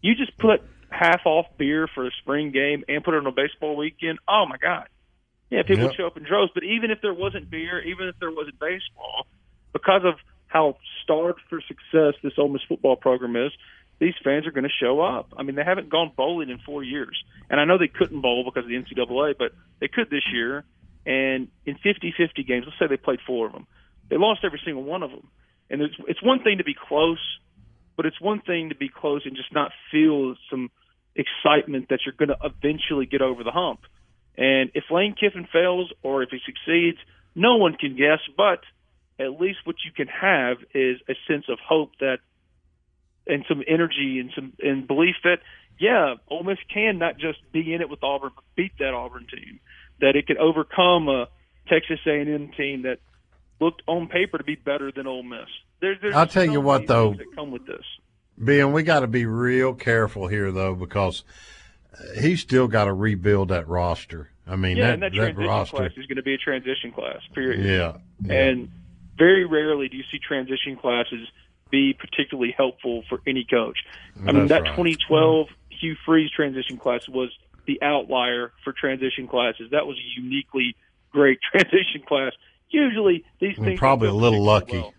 [0.00, 0.62] you just put
[0.94, 4.18] half off beer for a spring game and put it on a baseball weekend.
[4.28, 4.86] Oh my God,
[5.50, 5.94] yeah, people Yep.
[5.96, 6.52] show up in droves.
[6.54, 9.26] But even if there wasn't beer, even if there wasn't baseball,
[9.72, 10.14] because of
[10.46, 13.52] how starved for success this Ole Miss football program is,
[13.98, 15.32] these fans are going to show up.
[15.36, 17.16] I mean, they haven't gone bowling in four years,
[17.50, 20.64] and I know they couldn't bowl because of the NCAA, but they could this year.
[21.06, 23.66] And in 50-50 games, let's say they played four of them,
[24.10, 25.28] they lost every single one of them.
[25.70, 27.20] And it's it's one thing to be close,
[27.96, 30.70] but it's one thing to be close and just not feel some
[31.16, 33.80] excitement that you're going to eventually get over the hump.
[34.36, 36.98] And if Lane Kiffin fails or if he succeeds,
[37.34, 38.20] no one can guess.
[38.36, 38.60] But
[39.18, 42.18] at least what you can have is a sense of hope that,
[43.26, 45.38] and some energy and some and belief that,
[45.78, 49.26] yeah, Ole Miss can not just be in it with Auburn, but beat that Auburn
[49.26, 49.60] team.
[50.00, 51.28] That it can overcome a
[51.68, 52.98] Texas A&M team that
[53.60, 55.48] looked on paper to be better than Ole Miss.
[55.80, 57.14] There's, there's I'll tell you what, though.
[57.14, 57.84] that come with this.
[58.36, 61.24] Ben, we got to be real careful here, though, because
[62.20, 64.30] he's still got to rebuild that roster.
[64.46, 65.76] I mean, yeah, that, and that that transition roster.
[65.76, 67.20] class is going to be a transition class.
[67.34, 67.64] Period.
[67.64, 68.34] Yeah, yeah.
[68.48, 68.70] And
[69.16, 71.28] very rarely do you see transition classes
[71.70, 73.78] be particularly helpful for any coach.
[74.16, 74.76] I mean, That's that right.
[74.76, 77.30] 2012 Hugh Freeze transition class was
[77.66, 79.70] the outlier for transition classes.
[79.70, 80.76] That was a uniquely
[81.10, 82.32] great transition class.
[82.68, 84.78] Usually, these And things probably a little lucky.
[84.78, 84.94] well.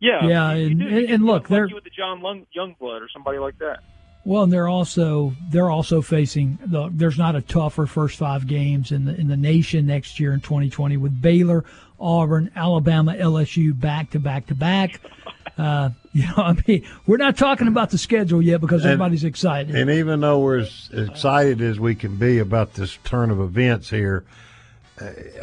[0.00, 2.46] Yeah, Yeah, you- you and- You and- and look, they're- lucky with the John Lung,
[2.56, 3.80] Youngblood or somebody like that.
[4.24, 8.90] Well, and they're also they're also facing the, there's not a tougher first five games
[8.90, 11.64] in the in the nation next year in 2020 with Baylor,
[12.00, 15.00] Auburn, Alabama, LSU back to back to back.
[15.58, 19.24] Uh, you know, I mean, we're not talking about the schedule yet because And- everybody's
[19.24, 19.74] excited.
[19.74, 23.88] And even though we're as excited as we can be about this turn of events
[23.88, 24.32] here, uh,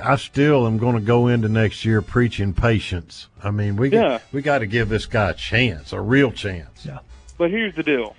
[0.04, 3.28] I still am going to go into next year preaching patience.
[3.44, 4.20] I mean, we Yeah.
[4.32, 6.86] we got to give this guy a chance, a real chance.
[6.86, 7.00] Yeah.
[7.38, 8.16] But here's the deal.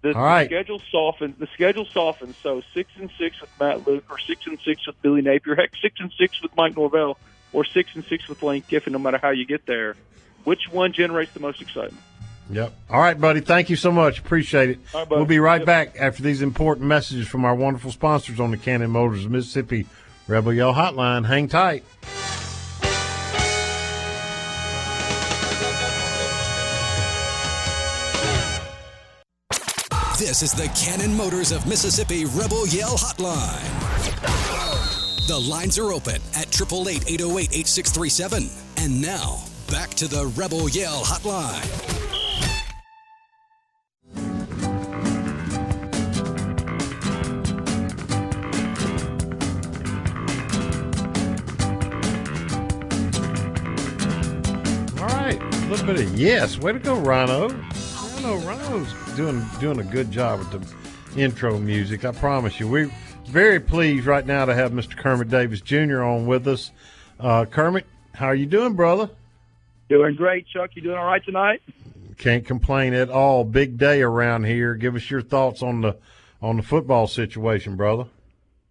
[0.00, 0.48] The, All right.
[0.48, 1.36] the schedule softens.
[1.38, 2.36] The schedule softens.
[2.42, 5.54] So six and six with Matt Luke, or six and six with Billy Napier.
[5.56, 7.18] Heck, six and six with Mike Norvell,
[7.52, 8.92] or six and six with Lane Kiffin.
[8.92, 9.96] No matter how you get there,
[10.44, 12.02] which one generates the most excitement?
[12.50, 12.72] Yep.
[12.88, 13.40] All right, buddy.
[13.40, 14.20] Thank you so much.
[14.20, 14.78] Appreciate it.
[14.94, 15.18] All right, buddy.
[15.18, 15.66] we'll be right Yep.
[15.66, 19.84] back after these important messages from our wonderful sponsors on the Cannon Motors of Mississippi
[20.28, 21.24] Rebel Yell Hotline.
[21.24, 21.82] Hang tight.
[30.18, 33.64] This is the Cannon Motors of Mississippi Rebel Yell Hotline.
[35.26, 38.50] The lines are open at 888 808 8637.
[38.76, 41.97] And now, back to the Rebel Yell Hotline.
[55.68, 56.58] A little bit of yes.
[56.58, 57.48] Way to go, Rhino.
[57.50, 62.06] Rhino, Rhino's doing doing a good job with the intro music.
[62.06, 62.66] I promise you.
[62.66, 62.90] We're
[63.26, 64.96] very pleased right now to have Mr.
[64.96, 66.02] Kermit Davis Jr.
[66.02, 66.70] on with us.
[67.20, 69.10] Uh, Kermit, how are you doing, brother?
[69.90, 70.70] Doing great, Chuck.
[70.72, 71.60] You doing all right tonight?
[72.16, 73.44] Can't complain at all.
[73.44, 74.74] Big day around here.
[74.74, 75.98] Give us your thoughts on the
[76.40, 78.06] on the football situation, brother.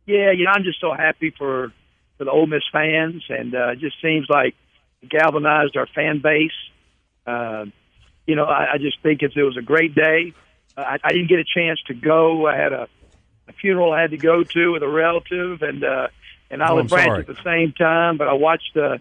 [0.08, 1.72] Yeah, you know, I'm just so happy for
[2.18, 4.56] for the Ole Miss fans, and uh, it just seems like
[5.08, 6.50] galvanized our fan base.
[7.28, 7.66] Uh,
[8.26, 10.34] you know, I, I just think it's, it was a great day.
[10.76, 12.48] Uh, I, I didn't get a chance to go.
[12.48, 12.88] I had a,
[13.48, 16.08] a funeral I had to go to with a relative, and uh,
[16.50, 17.20] and Oh, Olive I'm Branch sorry.
[17.22, 18.18] at the same time.
[18.18, 19.00] But I watched the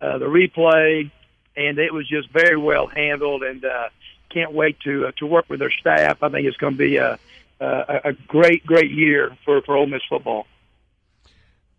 [0.00, 1.10] uh, the replay,
[1.56, 3.88] and it was just very well handled, and uh,
[4.30, 6.22] can't wait to uh, to work with their staff.
[6.22, 7.18] I think it's going to be a,
[7.60, 10.46] a a great great year for for Ole Miss football.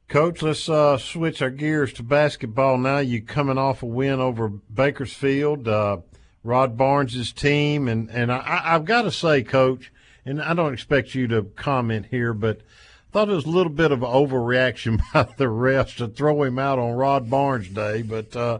[0.10, 2.98] Coach, let's uh, switch our gears to basketball now.
[2.98, 5.98] You coming off a win over Bakersfield, uh,
[6.44, 9.92] Rod Barnes' team, and and I, I've got to say, Coach,
[10.26, 13.72] and I don't expect you to comment here, but I thought it was a little
[13.72, 18.36] bit of overreaction by the refs to throw him out on Rod Barnes Day, but
[18.36, 18.60] uh,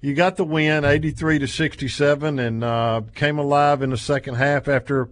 [0.00, 4.68] you got the win, eighty-three to sixty-seven, and uh, came alive in the second half
[4.68, 5.08] after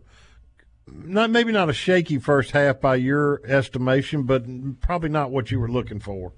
[0.86, 4.44] not maybe not a shaky first half by your estimation, but
[4.80, 6.32] probably not what you were looking for.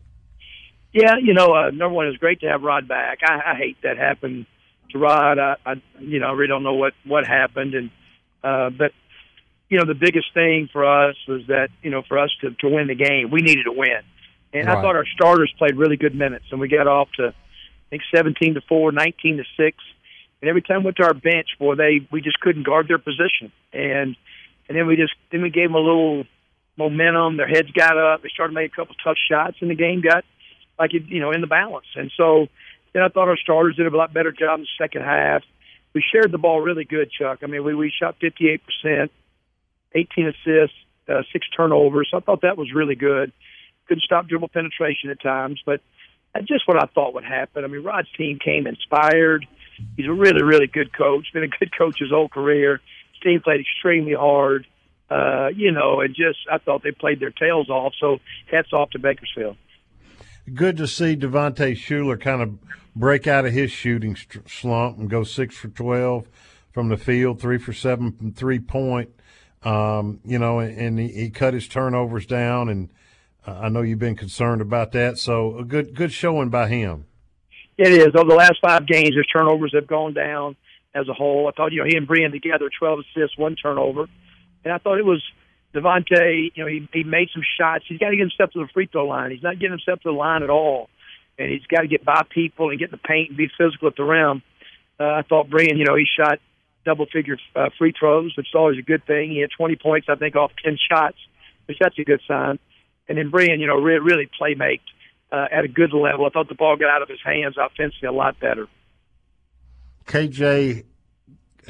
[0.93, 3.19] Yeah, you know, uh, number one, it's great to have Rod back.
[3.27, 4.47] I, I hate that happened
[4.91, 5.39] to Rod.
[5.39, 7.91] I, I, you know, I really don't know what what happened, and
[8.45, 8.93] uh, but
[9.69, 12.69] you know, the biggest thing for us was that you know, for us to to
[12.69, 14.03] win the game, we needed to win,
[14.53, 17.91] and I thought our starters played really good minutes, and we got off to I
[17.91, 19.79] think seventeen to four, nineteen to six,
[20.41, 22.99] and every time we went to our bench, boy, they we just couldn't guard their
[22.99, 24.15] position, and
[24.69, 26.25] and then we just then we gave them a little
[26.77, 27.37] momentum.
[27.37, 28.23] Their heads got up.
[28.23, 30.25] They started making a couple tough shots, and the game got
[30.79, 31.87] like it, you know, in the balance.
[31.95, 32.47] And so
[32.93, 35.43] then I thought our starters did a lot better job in the second half.
[35.95, 37.41] We shared the ball really good, Chuck.
[37.43, 39.13] I mean, we we shot 58 percent,
[39.95, 40.77] 18 assists,
[41.09, 42.09] uh, six turnovers.
[42.11, 43.33] So I thought that was really good.
[43.87, 45.81] Couldn't stop dribble penetration at times, but
[46.35, 47.65] that's just what I thought would happen.
[47.65, 49.47] I mean, Rod's team came inspired.
[49.97, 51.27] He's a really, really good coach.
[51.33, 52.81] Been a good coach his whole career.
[53.25, 54.67] Team played extremely hard.
[55.11, 57.93] Uh, you know, and just I thought they played their tails off.
[58.01, 58.19] So
[58.51, 59.57] hats off to Bakersfield.
[60.53, 62.59] Good to see Devontae Shuler kind of
[62.97, 64.17] break out of his shooting
[64.47, 66.29] slump and go six for twelve
[66.73, 69.11] from the field, three for seven from three point.
[69.63, 72.91] Um, you know, and, and he, he cut his turnovers down, and
[73.47, 75.19] I know you've been concerned about that.
[75.19, 77.07] So a good good showing by him.
[77.77, 78.09] It is.
[78.15, 80.57] Over the last five games, his turnovers have gone down
[80.95, 81.49] as a whole.
[81.49, 84.07] I thought, you know, he and Breein together, 12 assists, one turnover.
[84.65, 85.23] And I thought it was
[85.75, 87.85] Devontae, you know, he, he made some shots.
[87.89, 89.33] He's got to get himself to the free throw line.
[89.33, 90.89] He's not getting himself to the line at all.
[91.39, 93.89] And he's got to get by people and get in the paint and be physical
[93.89, 94.43] at the rim.
[95.01, 96.39] Uh, I thought Breein, you know, he shot
[96.85, 99.31] double figure uh, free throws, which is always a good thing.
[99.31, 101.17] He had 20 points, I think, off 10 shots,
[101.67, 102.59] which that's a good sign.
[103.09, 104.81] And then Breein, you know, re- really play make
[105.33, 106.27] uh, at a good level.
[106.27, 108.69] I thought the ball got out of his hands offensively a lot better.
[110.07, 110.85] KJ,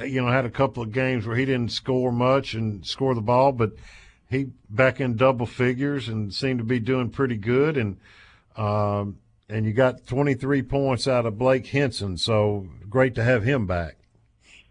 [0.04, 3.20] you know, had a couple of games where he didn't score much and score the
[3.20, 3.72] ball, but
[4.30, 7.76] he back in double figures and seemed to be doing pretty good.
[7.76, 7.96] And
[8.56, 9.18] um,
[9.48, 13.96] and you got 23 points out of Blake Hinson, so great to have him back.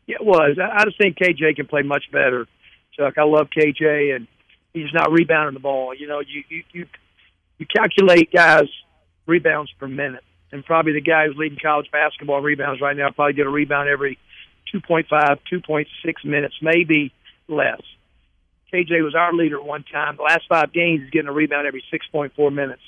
[0.07, 0.57] Yeah, it was.
[0.59, 2.47] I I just think KJ can play much better.
[2.97, 4.27] Chuck, I love KJ, and
[4.73, 5.93] he's not rebounding the ball.
[5.93, 6.85] You know, you you you,
[7.57, 8.67] you calculate guys
[9.25, 10.23] rebounds per minute,
[10.53, 13.89] and probably the guy who's leading college basketball rebounds right now probably get a rebound
[13.89, 14.19] every
[14.73, 15.85] 2.5, 2.6
[16.23, 17.11] minutes, maybe
[17.47, 17.81] less.
[18.71, 20.17] KJ was our leader at one time.
[20.17, 22.81] The last five games, he's getting a rebound every 6.4 minutes.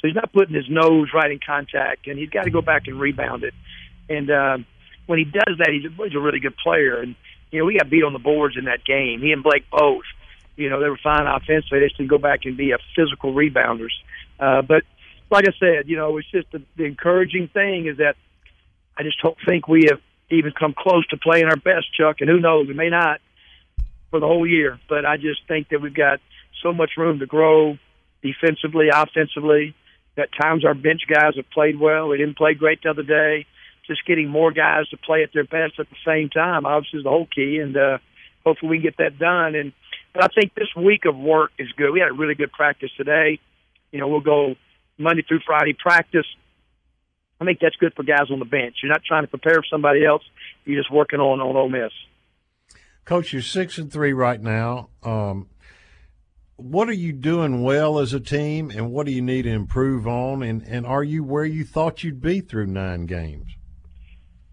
[0.00, 2.86] So he's not putting his nose right in contact, and he's got to go back
[2.86, 3.54] and rebound it.
[4.08, 4.58] And uh,
[5.06, 7.00] when he does that, he's a, he's a really good player.
[7.00, 7.16] And
[7.50, 9.20] you know, we got beat on the boards in that game.
[9.20, 10.04] He and Blake both.
[10.54, 11.80] You know, they were fine offensively.
[11.80, 13.94] They just didn't go back and be a physical rebounders.
[14.38, 14.84] Uh, but
[15.30, 18.16] like I said, you know, it's just the, the encouraging thing is that
[18.96, 20.00] I just don't think we have
[20.30, 22.16] even come close to playing our best, Chuck.
[22.20, 23.20] And who knows, we may not
[24.10, 24.78] for the whole year.
[24.88, 26.20] But I just think that we've got
[26.62, 27.78] so much room to grow
[28.22, 29.74] defensively, offensively.
[30.16, 32.08] At times, our bench guys have played well.
[32.08, 33.46] We didn't play great the other day.
[33.86, 37.04] Just getting more guys to play at their best at the same time, obviously, is
[37.04, 37.58] the whole key.
[37.58, 37.98] And uh,
[38.44, 39.54] hopefully, we can get that done.
[39.54, 39.72] And
[40.12, 41.92] but I think this week of work is good.
[41.92, 43.38] We had a really good practice today.
[43.92, 44.56] You know, we'll go
[44.98, 46.26] Monday through Friday practice.
[47.40, 48.76] I think that's good for guys on the bench.
[48.82, 50.22] You're not trying to prepare for somebody else.
[50.64, 51.92] You're just working on on Ole Miss.
[53.04, 54.90] Coach, you're six and three right now.
[55.02, 55.48] Um,
[56.56, 60.08] what are you doing well as a team, and what do you need to improve
[60.08, 60.42] on?
[60.42, 63.46] And and are you where you thought you'd be through nine games?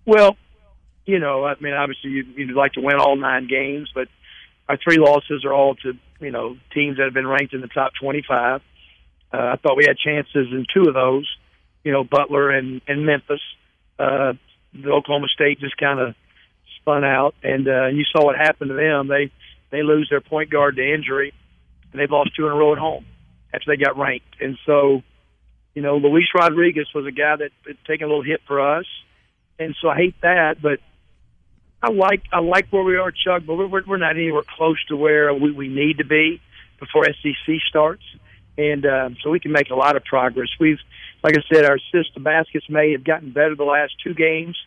[0.06, 0.38] Well,
[1.06, 4.08] you know, I mean, obviously you'd, you'd like to win all nine games, but
[4.70, 7.68] our three losses are all to you know teams that have been ranked in the
[7.68, 8.62] top 25.
[9.34, 11.28] Uh, I thought we had chances in two of those,
[11.84, 13.42] you know, Butler and and Memphis.
[13.98, 14.34] Uh,
[14.74, 16.16] the Oklahoma State just kind of
[16.80, 19.08] spun out, and uh, you saw what happened to them.
[19.08, 19.32] They
[19.72, 21.34] they lose their point guard to injury,
[21.92, 23.06] and they've lost two in a row at home
[23.54, 24.42] after they got ranked.
[24.42, 25.02] And so,
[25.74, 28.86] you know, Luis Rodriguez was a guy that had taken a little hit for us,
[29.60, 30.80] and so I hate that, but.
[31.84, 34.98] I like I like where we are, Chuck, but we're we're not anywhere close to
[34.98, 36.42] where we, we need to be
[36.80, 38.02] before SEC starts,
[38.58, 40.48] and um, so we can make a lot of progress.
[40.60, 40.80] We've,
[41.24, 44.58] like I said, our assist to baskets may have gotten better the last two games.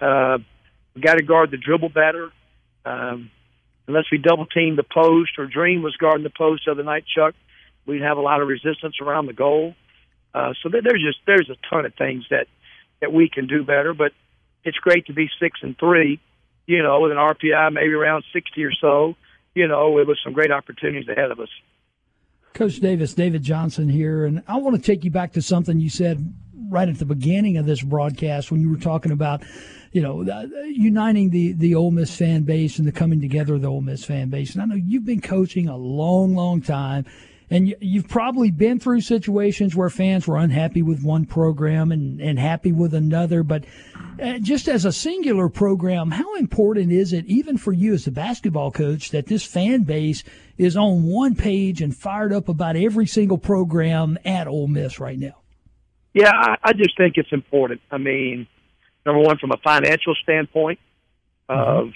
[0.00, 0.38] Uh,
[0.94, 2.30] we got to guard the dribble better.
[2.84, 3.30] Um,
[3.88, 7.04] unless we double team the post or Dream was guarding the post the other night,
[7.06, 7.34] Chuck,
[7.86, 9.74] we'd have a lot of resistance around the goal.
[10.34, 12.46] Uh, so there's just there's a ton of things that
[13.00, 13.94] that we can do better.
[13.94, 14.12] But
[14.64, 16.20] it's great to be six and three,
[16.66, 19.14] you know, with an RPI maybe around sixty or so,
[19.54, 21.50] you know, with some great opportunities ahead of us.
[22.54, 25.90] Coach Davis, David Johnson here, and I want to take you back to something you
[25.90, 26.32] said
[26.68, 29.42] right at the beginning of this broadcast when you were talking about,
[29.90, 33.62] you know, uh, uniting the the Ole Miss fan base and the coming together of
[33.62, 34.54] the Ole Miss fan base.
[34.54, 37.06] And I know you've been coaching a long, long time,
[37.50, 42.20] and you, you've probably been through situations where fans were unhappy with one program and
[42.20, 43.64] and happy with another, but.
[44.22, 48.12] Uh, just as a singular program, how important is it, even for you as a
[48.12, 50.22] basketball coach, that this fan base
[50.56, 55.18] is on one page and fired up about every single program at Ole Miss right
[55.18, 55.34] now?
[56.12, 57.80] Yeah, I, I just think it's important.
[57.90, 58.46] I mean,
[59.04, 60.78] number one, from a financial standpoint,
[61.48, 61.90] of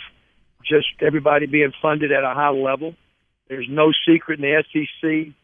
[0.64, 2.94] just everybody being funded at a high level.
[3.49, 5.34] There's no secret in the SEC.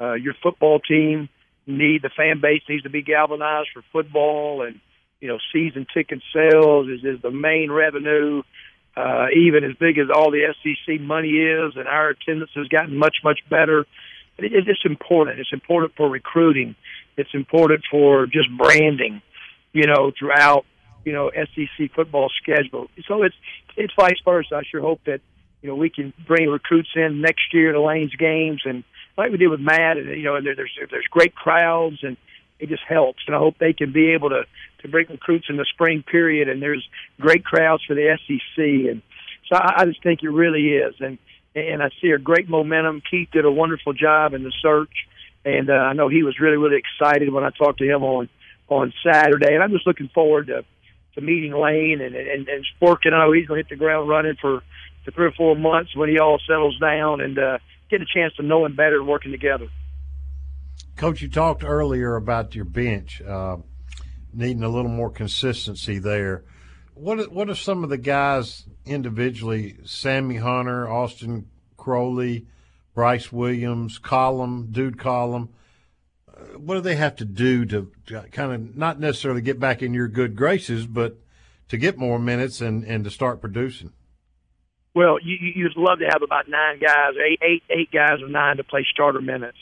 [0.00, 1.28] Uh, your football team
[1.66, 4.80] need the fan base needs to be galvanized for football, and
[5.20, 8.42] you know, season ticket sales is, is the main revenue.
[8.94, 12.94] Uh, even as big as all the SEC money is, and our attendance has gotten
[12.94, 13.86] much, much better.
[14.36, 15.38] It, it's important.
[15.40, 16.74] It's important for recruiting.
[17.16, 19.22] It's important for just branding,
[19.72, 20.66] you know, throughout,
[21.06, 22.88] you know, SEC football schedule.
[23.08, 23.34] So it's
[23.76, 24.56] it's vice versa.
[24.56, 25.20] I sure hope that
[25.62, 28.84] you know we can bring recruits in next year to Lane's games, and
[29.16, 32.16] like we did with Matt, and you know, and there's there's great crowds, and
[32.58, 33.22] it just helps.
[33.26, 34.44] And I hope they can be able to
[34.82, 36.86] to bring recruits in the spring period, and there's
[37.20, 39.02] great crowds for the SEC, and
[39.48, 41.18] so I, I just think it really is, and
[41.54, 43.02] and I see a great momentum.
[43.08, 45.06] Keith did a wonderful job in the search,
[45.44, 48.28] and uh, I know he was really really excited when I talked to him on
[48.68, 50.64] on Saturday, and I'm just looking forward to
[51.14, 53.12] to meeting Lane and and, and working.
[53.12, 54.62] I know he's going to hit the ground running for
[55.04, 57.58] for three or four months when he all settles down and uh,
[57.90, 59.68] get a chance to know him better and working together.
[60.96, 63.56] Coach, you talked earlier about your bench uh,
[64.32, 66.44] needing a little more consistency there.
[66.94, 69.78] What what are some of the guys individually?
[69.84, 72.46] Sammy Hunter, Austin Crowley,
[72.94, 75.48] Bryce Williams, Collum, Dude Collum.
[76.28, 79.82] Uh, what do they have to do to, to kind of not necessarily get back
[79.82, 81.16] in your good graces, but
[81.68, 83.92] to get more minutes and, and to start producing?
[84.94, 88.28] Well, you, you- you'd love to have about nine guys, eight, eight, eight guys or
[88.28, 89.58] nine to play starter minutes,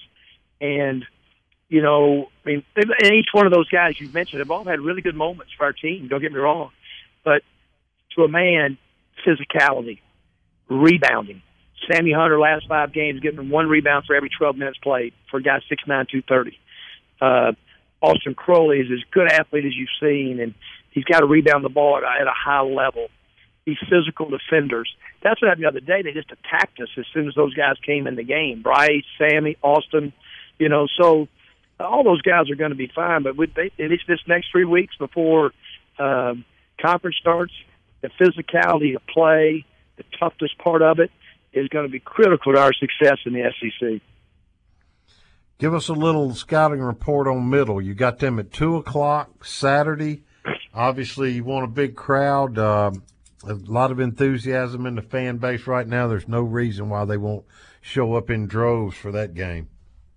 [0.60, 1.04] and
[1.68, 4.80] you know, I mean, and each one of those guys you mentioned have all had
[4.80, 6.08] really good moments for our team.
[6.08, 6.70] Don't get me wrong,
[7.24, 7.42] but
[8.16, 8.76] to a man,
[9.24, 10.00] physicality,
[10.68, 11.42] rebounding.
[11.90, 15.42] Sammy Hunter last five games getting one rebound for every 12 minutes played for a
[15.42, 16.58] guy six nine two thirty.
[17.20, 17.52] Uh,
[18.02, 20.54] Austin Crowley is as good athlete as you've seen, and
[20.90, 23.08] he's got to rebound the ball at a high level.
[23.88, 24.88] Physical defenders.
[25.22, 26.02] That's what happened the other day.
[26.02, 28.62] They just attacked us as soon as those guys came in the game.
[28.62, 30.12] Bryce, Sammy, Austin,
[30.58, 30.86] you know.
[31.00, 31.28] So
[31.78, 33.22] uh, all those guys are going to be fine.
[33.22, 35.52] But with they, it's this next three weeks before
[35.98, 36.44] um,
[36.80, 37.52] conference starts,
[38.00, 39.64] the physicality of play,
[39.96, 41.10] the toughest part of it,
[41.52, 44.00] is going to be critical to our success in the SEC.
[45.58, 47.82] Give us a little scouting report on middle.
[47.82, 50.22] You got them at two o'clock Saturday.
[50.72, 52.58] Obviously, you want a big crowd.
[52.58, 53.02] Um,
[53.44, 56.08] a lot of enthusiasm in the fan base right now.
[56.08, 57.44] There's no reason why they won't
[57.80, 59.68] show up in droves for that game.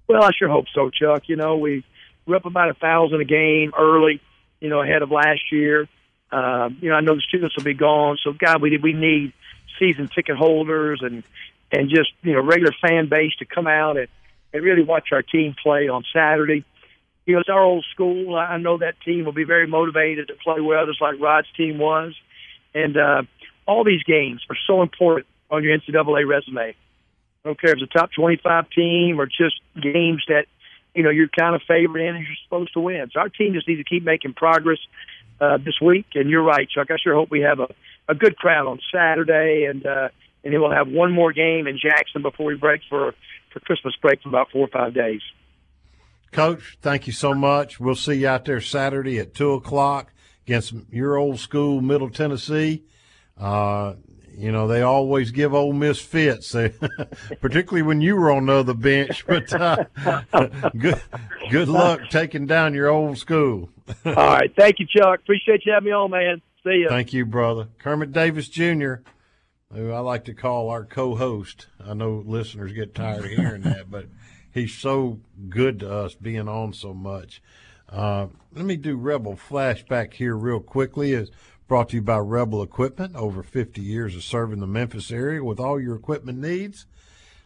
[0.07, 1.23] Well, I sure hope so, Chuck.
[1.27, 1.83] You know, we
[2.25, 4.21] we're up about a thousand a game early,
[4.59, 5.87] you know, ahead of last year.
[6.31, 9.33] Um, you know, I know the students will be gone, so God, we we need
[9.79, 11.23] season ticket holders and
[11.71, 14.07] and just you know regular fan base to come out and
[14.51, 16.65] and really watch our team play on Saturday.
[17.25, 18.35] You know, it's our old school.
[18.35, 21.77] I know that team will be very motivated to play well, just like Rod's team
[21.77, 22.13] was.
[22.73, 23.23] And uh,
[23.67, 26.75] all these games are so important on your NCAA resume.
[27.45, 30.45] I don't care if it's a top 25 team or just games that,
[30.95, 33.09] you know, you're kind of favored in and you're supposed to win.
[33.13, 34.79] So our team just needs to keep making progress
[35.41, 36.05] uh, this week.
[36.15, 36.87] And you're right, Chuck.
[36.89, 37.67] I sure hope we have a,
[38.07, 40.09] a good crowd on Saturday and, uh,
[40.43, 43.13] and then we'll have one more game in Jackson before we break for,
[43.51, 45.21] for Christmas break for about four or five days.
[46.31, 47.79] Coach, thank you so much.
[47.79, 50.12] We'll see you out there Saturday at two o'clock
[50.45, 52.83] against your old school, Middle Tennessee.
[53.37, 53.95] Uh,
[54.35, 56.69] you know they always give Ole Miss fits, they,
[57.41, 59.25] particularly when you were on the other bench.
[59.33, 59.85] But uh,
[60.77, 61.01] good,
[61.49, 63.69] good luck taking down your old school.
[64.05, 64.53] All right.
[64.55, 65.19] Thank you, Chuck.
[65.21, 66.41] Appreciate you having me on, man.
[66.63, 66.89] See ya.
[66.89, 67.67] Thank you, brother.
[67.79, 68.95] Kermit Davis Jr.,
[69.73, 71.67] who I like to call our co-host.
[71.85, 74.05] I know listeners get tired of hearing that, but
[74.51, 75.19] he's so
[75.49, 77.41] good to us being on so much.
[77.93, 78.25] Uh,
[78.55, 81.13] let me do Rebel flashback here real quickly.
[81.13, 81.29] It's
[81.67, 83.15] brought to you by Rebel Equipment.
[83.15, 86.87] Over 50 years of serving the Memphis area with all your equipment needs.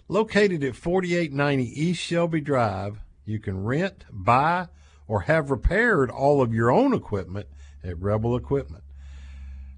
[0.07, 4.69] Located at 4890 East Shelby Drive, you can rent, buy,
[5.05, 7.47] or have repaired all of your own equipment
[7.83, 8.85] at Rebel Equipment.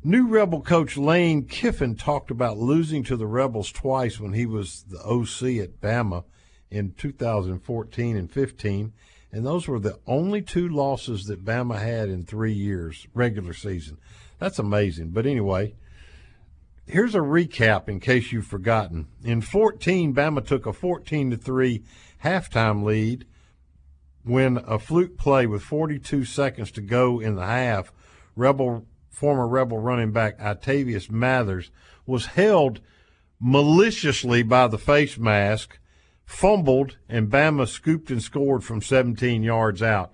[0.03, 4.85] New Rebel coach Lane Kiffin talked about losing to the Rebels twice when he was
[4.87, 6.25] the OC at Bama
[6.69, 8.93] in 2014 and 15,
[9.31, 13.97] and those were the only two losses that Bama had in three years, regular season.
[14.39, 15.09] That's amazing.
[15.09, 15.75] But anyway,
[16.87, 19.07] here's a recap in case you've forgotten.
[19.23, 21.83] In 14, Bama took a 14 to 3
[22.23, 23.25] halftime lead
[24.23, 27.91] when a fluke play with 42 seconds to go in the half,
[28.35, 31.71] Rebel former Rebel running back I'Tavius Mathers
[32.05, 32.79] was held
[33.39, 35.77] maliciously by the face mask,
[36.29, 40.11] fumbled, and Bama scooped and scored from 17 yards out.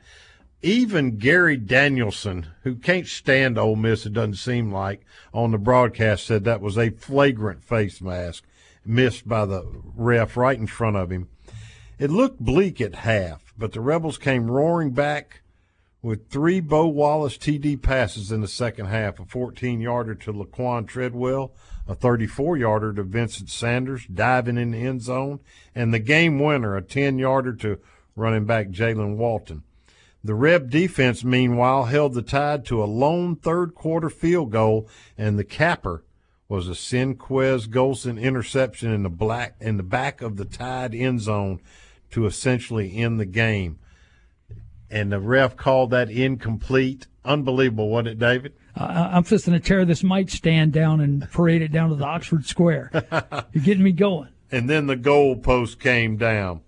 [0.61, 6.25] Even Gary Danielson, who can't stand Ole Miss, it doesn't seem like, on the broadcast
[6.25, 8.45] said that was a flagrant face mask
[8.85, 11.27] missed by the ref right in front of him.
[11.99, 15.41] It looked bleak at half, but the Rebels came roaring back
[16.01, 20.87] with three Bo Wallace TD passes in the second half a 14 yarder to Laquon
[20.87, 21.51] Treadwell,
[21.87, 25.39] a 34 yarder to Vincent Sanders diving in the end zone,
[25.73, 27.79] and the game winner, a 10 yarder to
[28.15, 29.63] running back Jaylen Walton.
[30.23, 35.37] The Reb defense, meanwhile, held the tide to a lone third quarter field goal, and
[35.37, 36.03] the capper
[36.47, 41.21] was a Senquez Golson interception in the black in the back of the Tide end
[41.21, 41.59] zone
[42.11, 43.79] to essentially end the game.
[44.89, 47.07] And the ref called that incomplete.
[47.23, 48.53] Unbelievable, wasn't it, David?
[48.75, 52.05] I- I'm fixing to tear this mic stand down and parade it down to the
[52.05, 52.91] Oxford Square.
[53.53, 54.29] You're getting me going.
[54.51, 56.61] and then the goal post came down.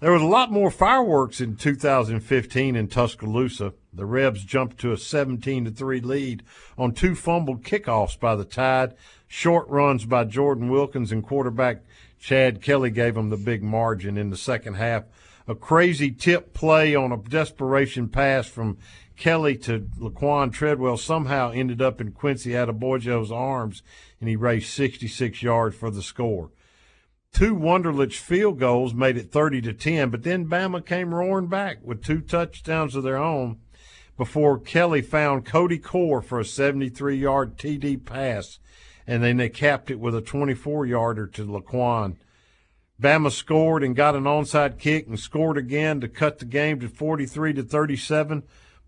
[0.00, 3.72] There was a lot more fireworks in 2015 in Tuscaloosa.
[3.92, 6.42] The Rebs jumped to a 17 to 3 lead
[6.76, 8.94] on two fumbled kickoffs by the Tide.
[9.28, 11.82] Short runs by Jordan Wilkins and quarterback
[12.18, 15.04] Chad Kelly gave them the big margin in the second half.
[15.46, 18.78] A crazy tip play on a desperation pass from
[19.16, 23.82] Kelly to Laquon Treadwell somehow ended up in Quincy Adeboyejo's arms,
[24.20, 26.50] and he raced 66 yards for the score.
[27.32, 31.78] Two Wunderlich field goals made it 30 to 10, but then Bama came roaring back
[31.82, 33.58] with two touchdowns of their own
[34.16, 38.58] before Kelly found Cody Core for a 73 yard TD pass,
[39.06, 42.16] and then they capped it with a 24 yarder to Laquon.
[43.02, 46.88] Bama scored and got an onside kick and scored again to cut the game to
[46.88, 48.44] 43 to 37.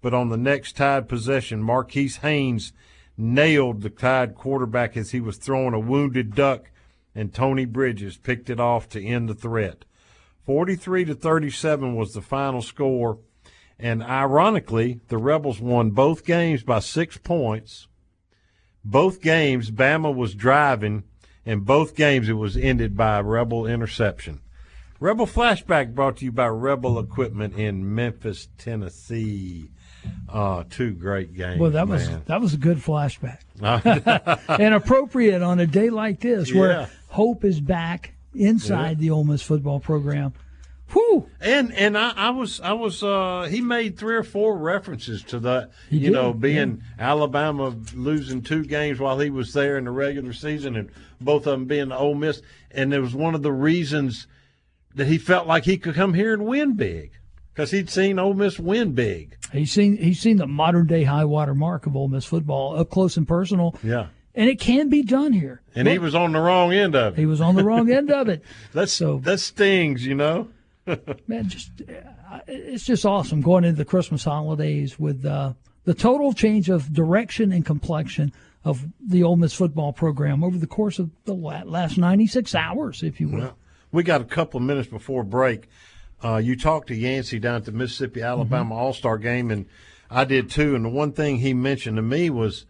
[0.06, 2.72] But on the next Tide possession, Marquise Haynes
[3.18, 6.70] nailed the Tide quarterback as he was throwing a wounded duck,
[7.12, 9.84] and Tony Bridges picked it off to end the threat.
[10.44, 13.18] 43 to 37 was the final score,
[13.80, 17.88] and ironically, the Rebels won both games by six points.
[18.84, 21.02] Both games, Bama was driving,
[21.44, 24.38] and both games it was ended by a Rebel interception.
[25.00, 29.72] Rebel Flashback brought to you by Rebel Equipment in Memphis, Tennessee.
[30.28, 31.60] Uh, two great games.
[31.60, 33.38] Well, that was that was a good flashback,
[34.60, 36.60] and appropriate on a day like this Yeah.
[36.60, 39.00] where hope is back inside Yeah.
[39.00, 40.32] the Ole Miss football program.
[40.92, 41.28] Whew.
[41.40, 45.40] And and I, I was I was uh he made three or four references to
[45.40, 49.84] that He you know did, being Alabama losing two games while he was there in
[49.84, 50.90] the regular season and
[51.20, 52.40] both of them being Ole Miss
[52.70, 54.28] and it was one of the reasons
[54.94, 57.10] that he felt like he could come here and win big
[57.56, 59.34] because he'd seen Ole Miss win big.
[59.50, 62.90] He's seen he's seen the modern day high water mark of Ole Miss football up
[62.90, 64.08] close and personal, Yeah.
[64.34, 65.62] and it can be done here.
[65.74, 67.18] And he was on the wrong end of it.
[67.18, 68.42] He was on the wrong end of it.
[68.74, 70.48] That's so that stings, you know.
[71.26, 71.70] Man, just
[72.30, 75.54] uh, it's just awesome going into the Christmas holidays with uh,
[75.84, 78.32] the total change of direction and complexion
[78.64, 83.20] of the Ole Miss football program over the course of the last 96 hours, if
[83.20, 83.38] you will.
[83.38, 83.56] Well,
[83.92, 85.68] we got a couple of minutes before break.
[86.24, 88.82] Uh, you talked to Yancey down at the Mississippi Alabama Mm-hmm.
[88.82, 89.66] All Star game, and
[90.10, 90.74] I did too.
[90.74, 92.66] And the one thing he mentioned to me was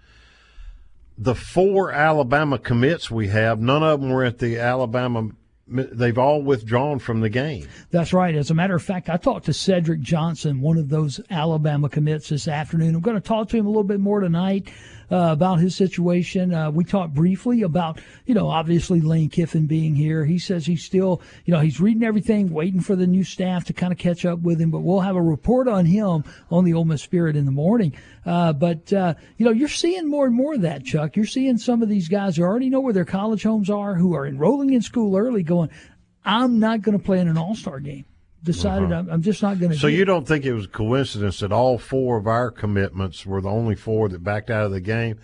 [1.18, 3.61] the four Alabama commits we have.
[3.61, 5.30] None of them were at the Alabama.
[5.68, 7.66] They've all withdrawn from the game.
[7.90, 8.34] That's right.
[8.36, 12.28] As a matter of fact, I talked to Cedric Johnson, one of those Alabama commits
[12.28, 12.94] this afternoon.
[12.94, 14.70] I'm going to talk to him a little bit more tonight
[15.11, 16.52] uh, about his situation.
[16.52, 20.24] Uh, we talked briefly about, you know, obviously Lane Kiffin being here.
[20.24, 23.72] He says he's still, you know, he's reading everything, waiting for the new staff to
[23.72, 24.70] kind of catch up with him.
[24.70, 27.94] But we'll have a report on him on the Ole Miss Spirit in the morning.
[28.24, 31.16] Uh, but uh, you know, you're seeing more and more of that, Chuck.
[31.16, 34.14] You're seeing some of these guys who already know where their college homes are, who
[34.14, 35.70] are enrolling in school early, going,
[36.24, 38.04] "I'm not going to play in an All Star game."
[38.47, 39.01] Decided uh-huh.
[39.01, 39.76] I'm, I'm just not going to.
[39.76, 43.40] So you don't think it was a coincidence that all four of our commitments were
[43.40, 45.18] the only four that backed out of the game?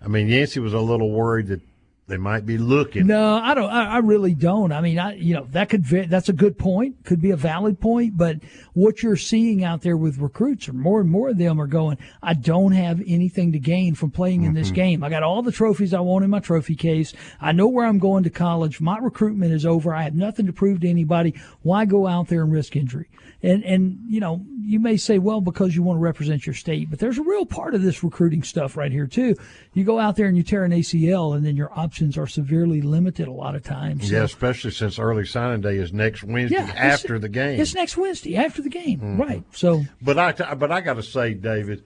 [0.00, 1.60] I mean, Yancey was a little worried that
[2.08, 3.06] they might be looking.
[3.06, 3.70] No, I don't.
[3.70, 4.72] I, I really don't.
[4.72, 7.80] I mean, I you know that could that's a good point, could be a valid
[7.80, 8.16] point.
[8.16, 8.38] But
[8.72, 11.98] what you're seeing out there with recruits, or more and more of them are going.
[12.22, 14.74] I don't have anything to gain from playing in this mm-hmm.
[14.74, 15.04] game.
[15.04, 17.12] I got all the trophies I want in my trophy case.
[17.40, 18.80] I know where I'm going to college.
[18.80, 19.94] My recruitment is over.
[19.94, 21.34] I have nothing to prove to anybody.
[21.60, 23.10] Why go out there and risk injury?
[23.42, 26.90] And and you know you may say, well, because you want to represent your state,
[26.90, 29.36] but there's a real part of this recruiting stuff right here too.
[29.74, 32.80] You go out there and you tear an ACL, and then your options are severely
[32.80, 34.08] limited a lot of times.
[34.08, 37.58] So- Yeah, especially since early signing day is next Wednesday Yeah, after the game.
[37.60, 39.18] It's next Wednesday after the game, Mhm.
[39.18, 39.42] right?
[39.52, 41.82] So But I, but I got to say, David,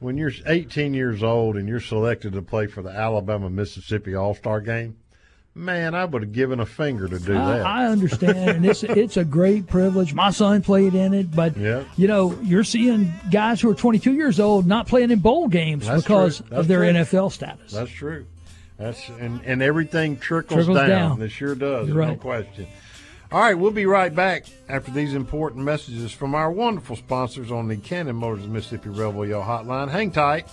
[0.00, 4.34] when you're 18 years old and you're selected to play for the Alabama Mississippi All
[4.34, 4.96] Star game,
[5.54, 7.64] man, I would have given a finger to do I, that.
[7.66, 10.12] I understand, and it's it's a great privilege.
[10.12, 11.84] My son played in it, but Yeah.
[11.96, 15.86] you know, you're seeing guys who are 22 years old not playing in bowl games
[15.86, 17.00] That's because of their true.
[17.02, 17.70] NFL status.
[17.70, 18.26] That's true.
[18.78, 20.88] That's and, and everything trickles, Trickles down.
[20.88, 21.22] down.
[21.22, 21.88] It sure does.
[21.88, 22.66] You're no question.
[23.30, 27.68] All right, we'll be right back after these important messages from our wonderful sponsors on
[27.68, 29.90] the Cannon Motors Mississippi Rebel Yell Hotline.
[29.90, 30.46] Hang tight.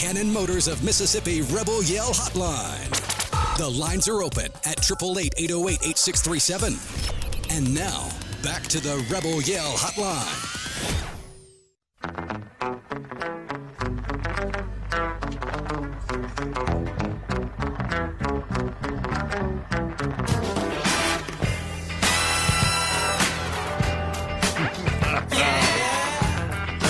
[0.00, 2.88] Cannon Motors of Mississippi Rebel Yell Hotline.
[3.58, 6.72] The lines are open at 888 808 8637.
[7.50, 8.08] And now,
[8.42, 10.46] back to the Rebel Yell Hotline.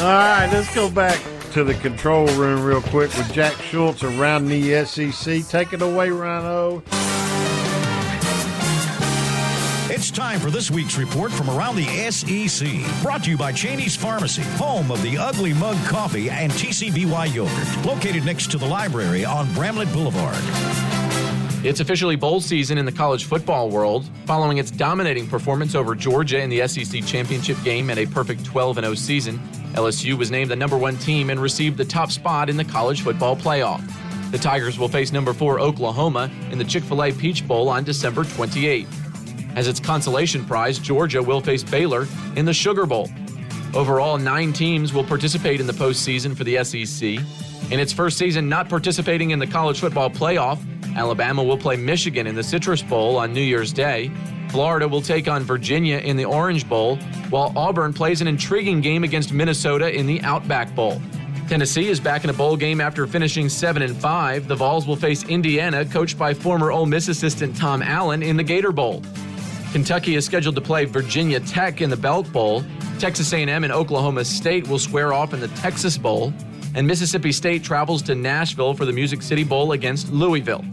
[0.01, 4.47] All right, let's go back to the control room real quick with Jack Schultz around
[4.47, 5.47] the SEC.
[5.49, 6.83] Take it away, Rhino.
[9.91, 13.03] It's time for this week's report from around the SEC.
[13.03, 17.87] Brought to you by Cheney's Pharmacy, home of the Ugly Mug Coffee and TCBY Yogurt.
[17.87, 20.37] Located next to the library on Bramlett Boulevard.
[21.63, 24.09] It's officially bowl season in the college football world.
[24.25, 28.77] Following its dominating performance over Georgia in the SEC championship game and a perfect 12
[28.77, 29.39] 0 season,
[29.73, 33.03] LSU was named the number one team and received the top spot in the college
[33.03, 33.81] football playoff.
[34.31, 37.85] The Tigers will face number four Oklahoma in the Chick fil A Peach Bowl on
[37.85, 38.87] December 28.
[39.57, 42.07] As its consolation prize, Georgia will face Baylor
[42.37, 43.09] in the Sugar Bowl.
[43.75, 47.25] Overall, nine teams will participate in the postseason for the SEC.
[47.71, 50.59] In its first season not participating in the college football playoff,
[50.97, 54.11] Alabama will play Michigan in the Citrus Bowl on New Year's Day.
[54.49, 56.99] Florida will take on Virginia in the Orange Bowl,
[57.31, 61.01] while Auburn plays an intriguing game against Minnesota in the Outback Bowl.
[61.49, 64.47] Tennessee is back in a bowl game after finishing 7 and 5.
[64.47, 68.45] The Vols will face Indiana, coached by former Ole Miss assistant Tom Allen, in the
[68.45, 69.03] Gator Bowl.
[69.73, 72.65] Kentucky is scheduled to play Virginia Tech in the Belk Bowl.
[72.99, 76.33] Texas A&M and Oklahoma State will square off in the Texas Bowl,
[76.75, 80.65] and Mississippi State travels to Nashville for the Music City Bowl against Louisville.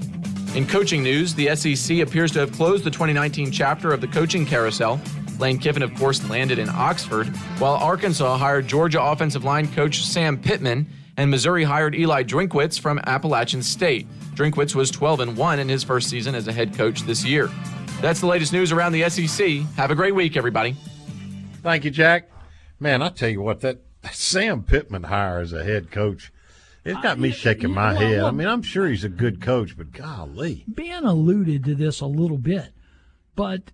[0.55, 4.45] In coaching news, the SEC appears to have closed the 2019 chapter of the coaching
[4.45, 4.99] carousel.
[5.40, 7.28] Lane Kiffin, of course, landed in Oxford,
[7.60, 13.00] while Arkansas hired Georgia offensive line coach Sam Pittman, and Missouri hired Eli Drinkwitz from
[13.00, 14.08] Appalachian State.
[14.36, 17.50] Drinkwitz was 12 and 1 in his first season as a head coach this year.
[18.02, 19.62] That's the latest news around the SEC.
[19.76, 20.76] Have a great week, everybody.
[21.64, 22.30] Thank you, Jack.
[22.80, 23.80] Man, I tell you what, that
[24.12, 26.32] Sam Pittman hire as a head coach,
[26.86, 28.20] it's got me shaking my well, head.
[28.22, 30.64] I mean, I'm sure he's a good coach, but golly.
[30.68, 32.70] Ben alluded to this a little bit,
[33.36, 33.72] but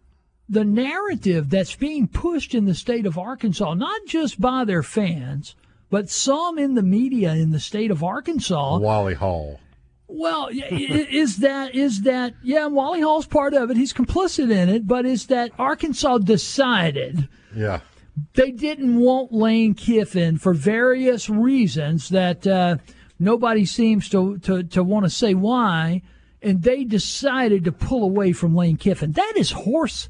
[0.50, 5.56] the narrative that's being pushed in the state of Arkansas, not just by their fans,
[5.90, 9.60] but some in the media in the state of Arkansas, Wally Hall.
[10.08, 12.66] well, is that is that yeah?
[12.68, 14.88] Wally Hall's part of it; he's complicit in it.
[14.88, 17.80] But is that Arkansas decided Yeah.
[18.36, 22.78] they didn't want Lane Kiffin for various reasons that uh,
[23.20, 26.02] nobody seems to to, to want to say why,
[26.42, 29.14] and they decided to pull away from Lane Kiffin.
[29.14, 30.10] That is horse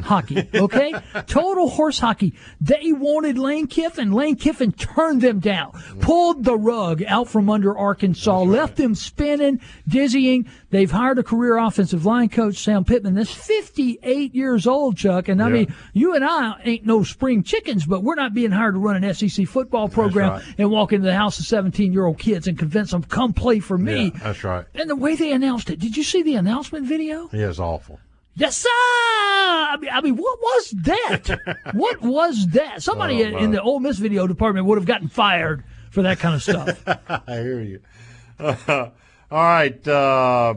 [0.00, 0.94] hockey, okay?
[1.26, 2.34] Total horse hockey.
[2.60, 4.12] They wanted Lane Kiffin.
[4.12, 9.60] Lane Kiffin turned them down, pulled the rug out from under Arkansas, left them spinning,
[9.86, 10.48] dizzying.
[10.70, 15.28] They've hired a career offensive line coach, Sam Pittman, that's 58 years old, Chuck.
[15.28, 15.52] And I Yeah.
[15.54, 18.96] mean, you and I ain't no spring chickens, but we're not being hired to run
[18.96, 20.42] an SEC football program right.
[20.58, 23.58] and walk into the house of 17 year old kids and convince them, come play
[23.60, 24.12] for me.
[24.14, 24.64] Yeah, that's right.
[24.74, 27.28] And the way they announced it, did you see the announcement video?
[27.28, 28.00] He is awful.
[28.34, 28.68] Yes, sir.
[28.72, 31.38] I mean, I mean, what was that?
[31.74, 32.82] what was that?
[32.82, 36.18] Somebody Oh, in- in the Ole Miss video department would have gotten fired for that
[36.18, 36.82] kind of stuff.
[37.28, 37.80] I hear you.
[38.40, 38.92] all
[39.30, 39.86] right.
[39.88, 40.54] Uh,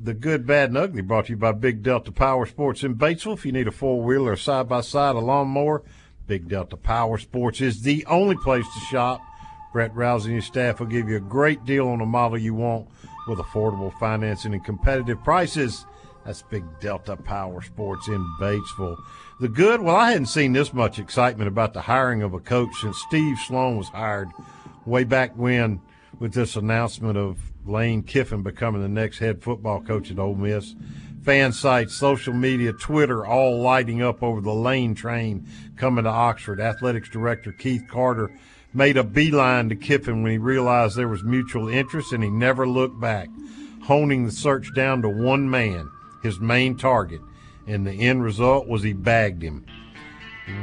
[0.00, 3.34] the good, bad, and ugly brought to you by Big Delta Power Sports in Batesville.
[3.34, 5.82] If you need a four wheeler, a side by side, a lawnmower,
[6.28, 9.20] Big Delta Power Sports is the only place to shop.
[9.72, 12.54] Brett Rouse and his staff will give you a great deal on the model you
[12.54, 12.88] want
[13.26, 15.84] with affordable financing and competitive prices.
[16.28, 19.02] That's Big Delta Power Sports in Batesville.
[19.40, 22.68] The good, well, I hadn't seen this much excitement about the hiring of a coach
[22.82, 24.28] since Steve Sloan was hired
[24.84, 25.80] way back when
[26.18, 30.74] with this announcement of Lane Kiffin becoming the next head football coach at Ole Miss.
[31.22, 36.60] Fan sites, social media, Twitter, all lighting up over the Lane train coming to Oxford.
[36.60, 38.30] Athletics director Keith Carter
[38.74, 42.68] made a beeline to Kiffin when he realized there was mutual interest, and he never
[42.68, 43.30] looked back,
[43.84, 45.88] honing the search down to one man,
[46.28, 47.20] his main target.
[47.66, 49.64] And the end result was he bagged him.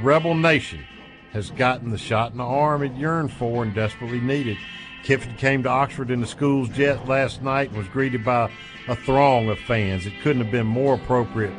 [0.01, 0.84] Rebel Nation
[1.32, 4.57] has gotten the shot in the arm it yearned for and desperately needed.
[5.03, 8.49] Kiffin came to Oxford in the school's jet last night and was greeted by
[8.88, 10.05] a throng of fans.
[10.05, 11.53] It couldn't have been more appropriate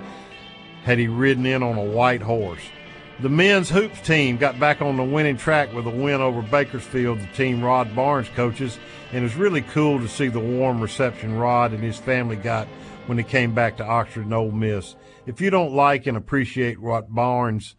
[0.82, 2.62] had he ridden in on a white horse.
[3.18, 7.18] The men's hoops team got back on the winning track with a win over Bakersfield,
[7.18, 8.78] the team Rod Barnes coaches,
[9.10, 12.68] and it was really cool to see the warm reception Rod and his family got
[13.06, 14.96] when they came back to Oxford and Ole Miss.
[15.24, 17.74] If you don't like and appreciate what Barnes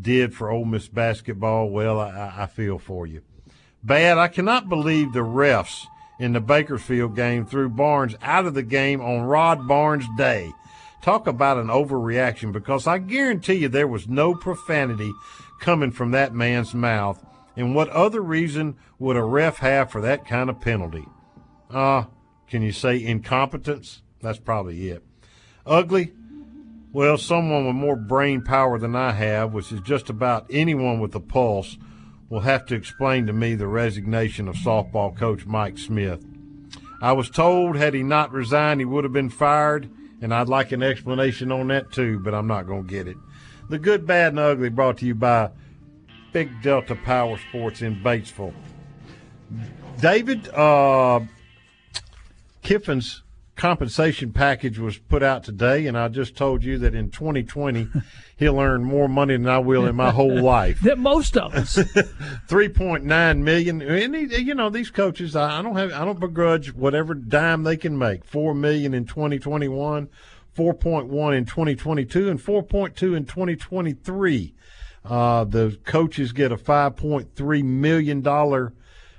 [0.00, 3.22] did for Ole Miss basketball, well, I, I feel for you.
[3.82, 4.16] Bad.
[4.16, 5.86] I cannot believe the refs
[6.20, 10.52] in the Bakersfield game threw Barnes out of the game on Rod Barnes Day.
[11.02, 15.12] Talk about an overreaction because I guarantee you there was no profanity
[15.60, 17.24] coming from that man's mouth.
[17.56, 21.04] And what other reason would a ref have for that kind of penalty?
[21.70, 22.04] Uh,
[22.48, 24.02] can you say incompetence?
[24.20, 25.04] That's probably it.
[25.66, 26.12] Ugly?
[26.92, 31.14] Well, someone with more brain power than I have, which is just about anyone with
[31.14, 31.76] a pulse,
[32.28, 36.24] will have to explain to me the resignation of softball coach Mike Smith.
[37.00, 39.90] I was told had he not resigned, he would have been fired,
[40.20, 43.16] and I'd like an explanation on that too, but I'm not going to get it.
[43.68, 45.50] The good, bad, and ugly brought to you by
[46.32, 48.54] Big Delta Power Sports in Batesville.
[50.00, 51.20] David, uh,
[52.62, 53.22] Kiffin's
[53.58, 57.88] compensation package was put out today, and I just told you that in 2020
[58.36, 60.80] he'll earn more money than I will in my whole life.
[60.80, 61.76] That most of us.
[62.48, 63.82] 3.9 million.
[63.82, 67.64] And he, you know these coaches, I, I don't have, I don't begrudge whatever dime
[67.64, 68.24] they can make.
[68.24, 70.08] Four million in 2021,
[70.56, 74.54] 4.1 in 2022, and 4.2 in 2023.
[75.04, 78.72] Uh, the coaches get a 5.3 million dollar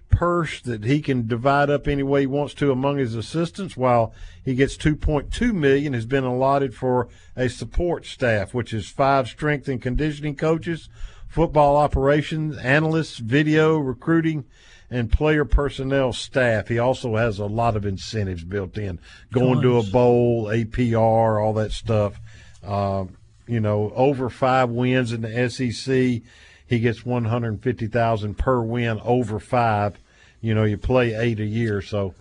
[0.10, 4.14] purse that he can divide up any way he wants to among his assistants while
[4.44, 9.68] he gets 2.2 million has been allotted for a support staff which is five strength
[9.68, 10.90] and conditioning coaches
[11.28, 14.46] football operations analysts video recruiting
[14.92, 16.68] and player personnel staff.
[16.68, 19.00] He also has a lot of incentives built in.
[19.32, 22.20] Going to a bowl apr all that stuff.
[22.64, 23.06] Uh,
[23.50, 26.22] you know over five wins in the sec
[26.70, 29.98] he gets 150,000 per win over 5.
[30.42, 32.14] You know, you play 8 a year, so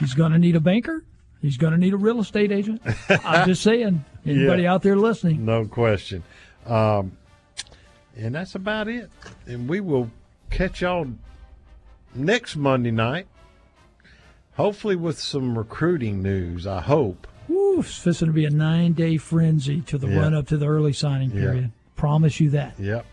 [0.00, 1.04] He's going to need a banker.
[1.42, 2.80] He's going to need a real estate agent.
[3.24, 4.04] I'm just saying.
[4.26, 4.72] Anybody Yeah.
[4.74, 5.44] out there listening?
[5.44, 6.22] no question.
[6.66, 7.12] Um,
[8.16, 9.10] and that's about it.
[9.46, 10.10] And we will
[10.50, 11.06] catch y'all
[12.14, 13.26] next Monday night.
[14.56, 17.26] Hopefully with some recruiting news, I hope.
[17.48, 20.18] Woo, it's fixing to be a nine day frenzy to the Yeah.
[20.20, 21.40] run up to the early signing Yeah.
[21.40, 21.70] period.
[21.96, 22.74] Promise you that.
[22.78, 23.06] Yep.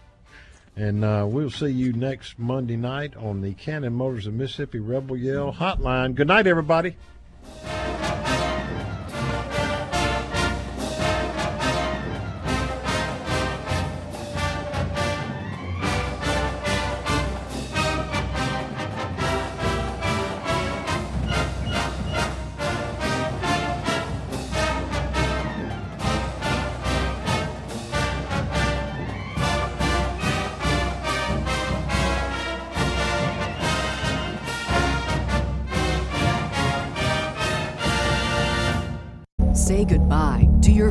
[0.77, 5.17] And uh, we'll see you next Monday night on the Cannon Motors of Mississippi Rebel
[5.17, 6.13] Yell Hotline.
[6.13, 6.95] Good night, everybody.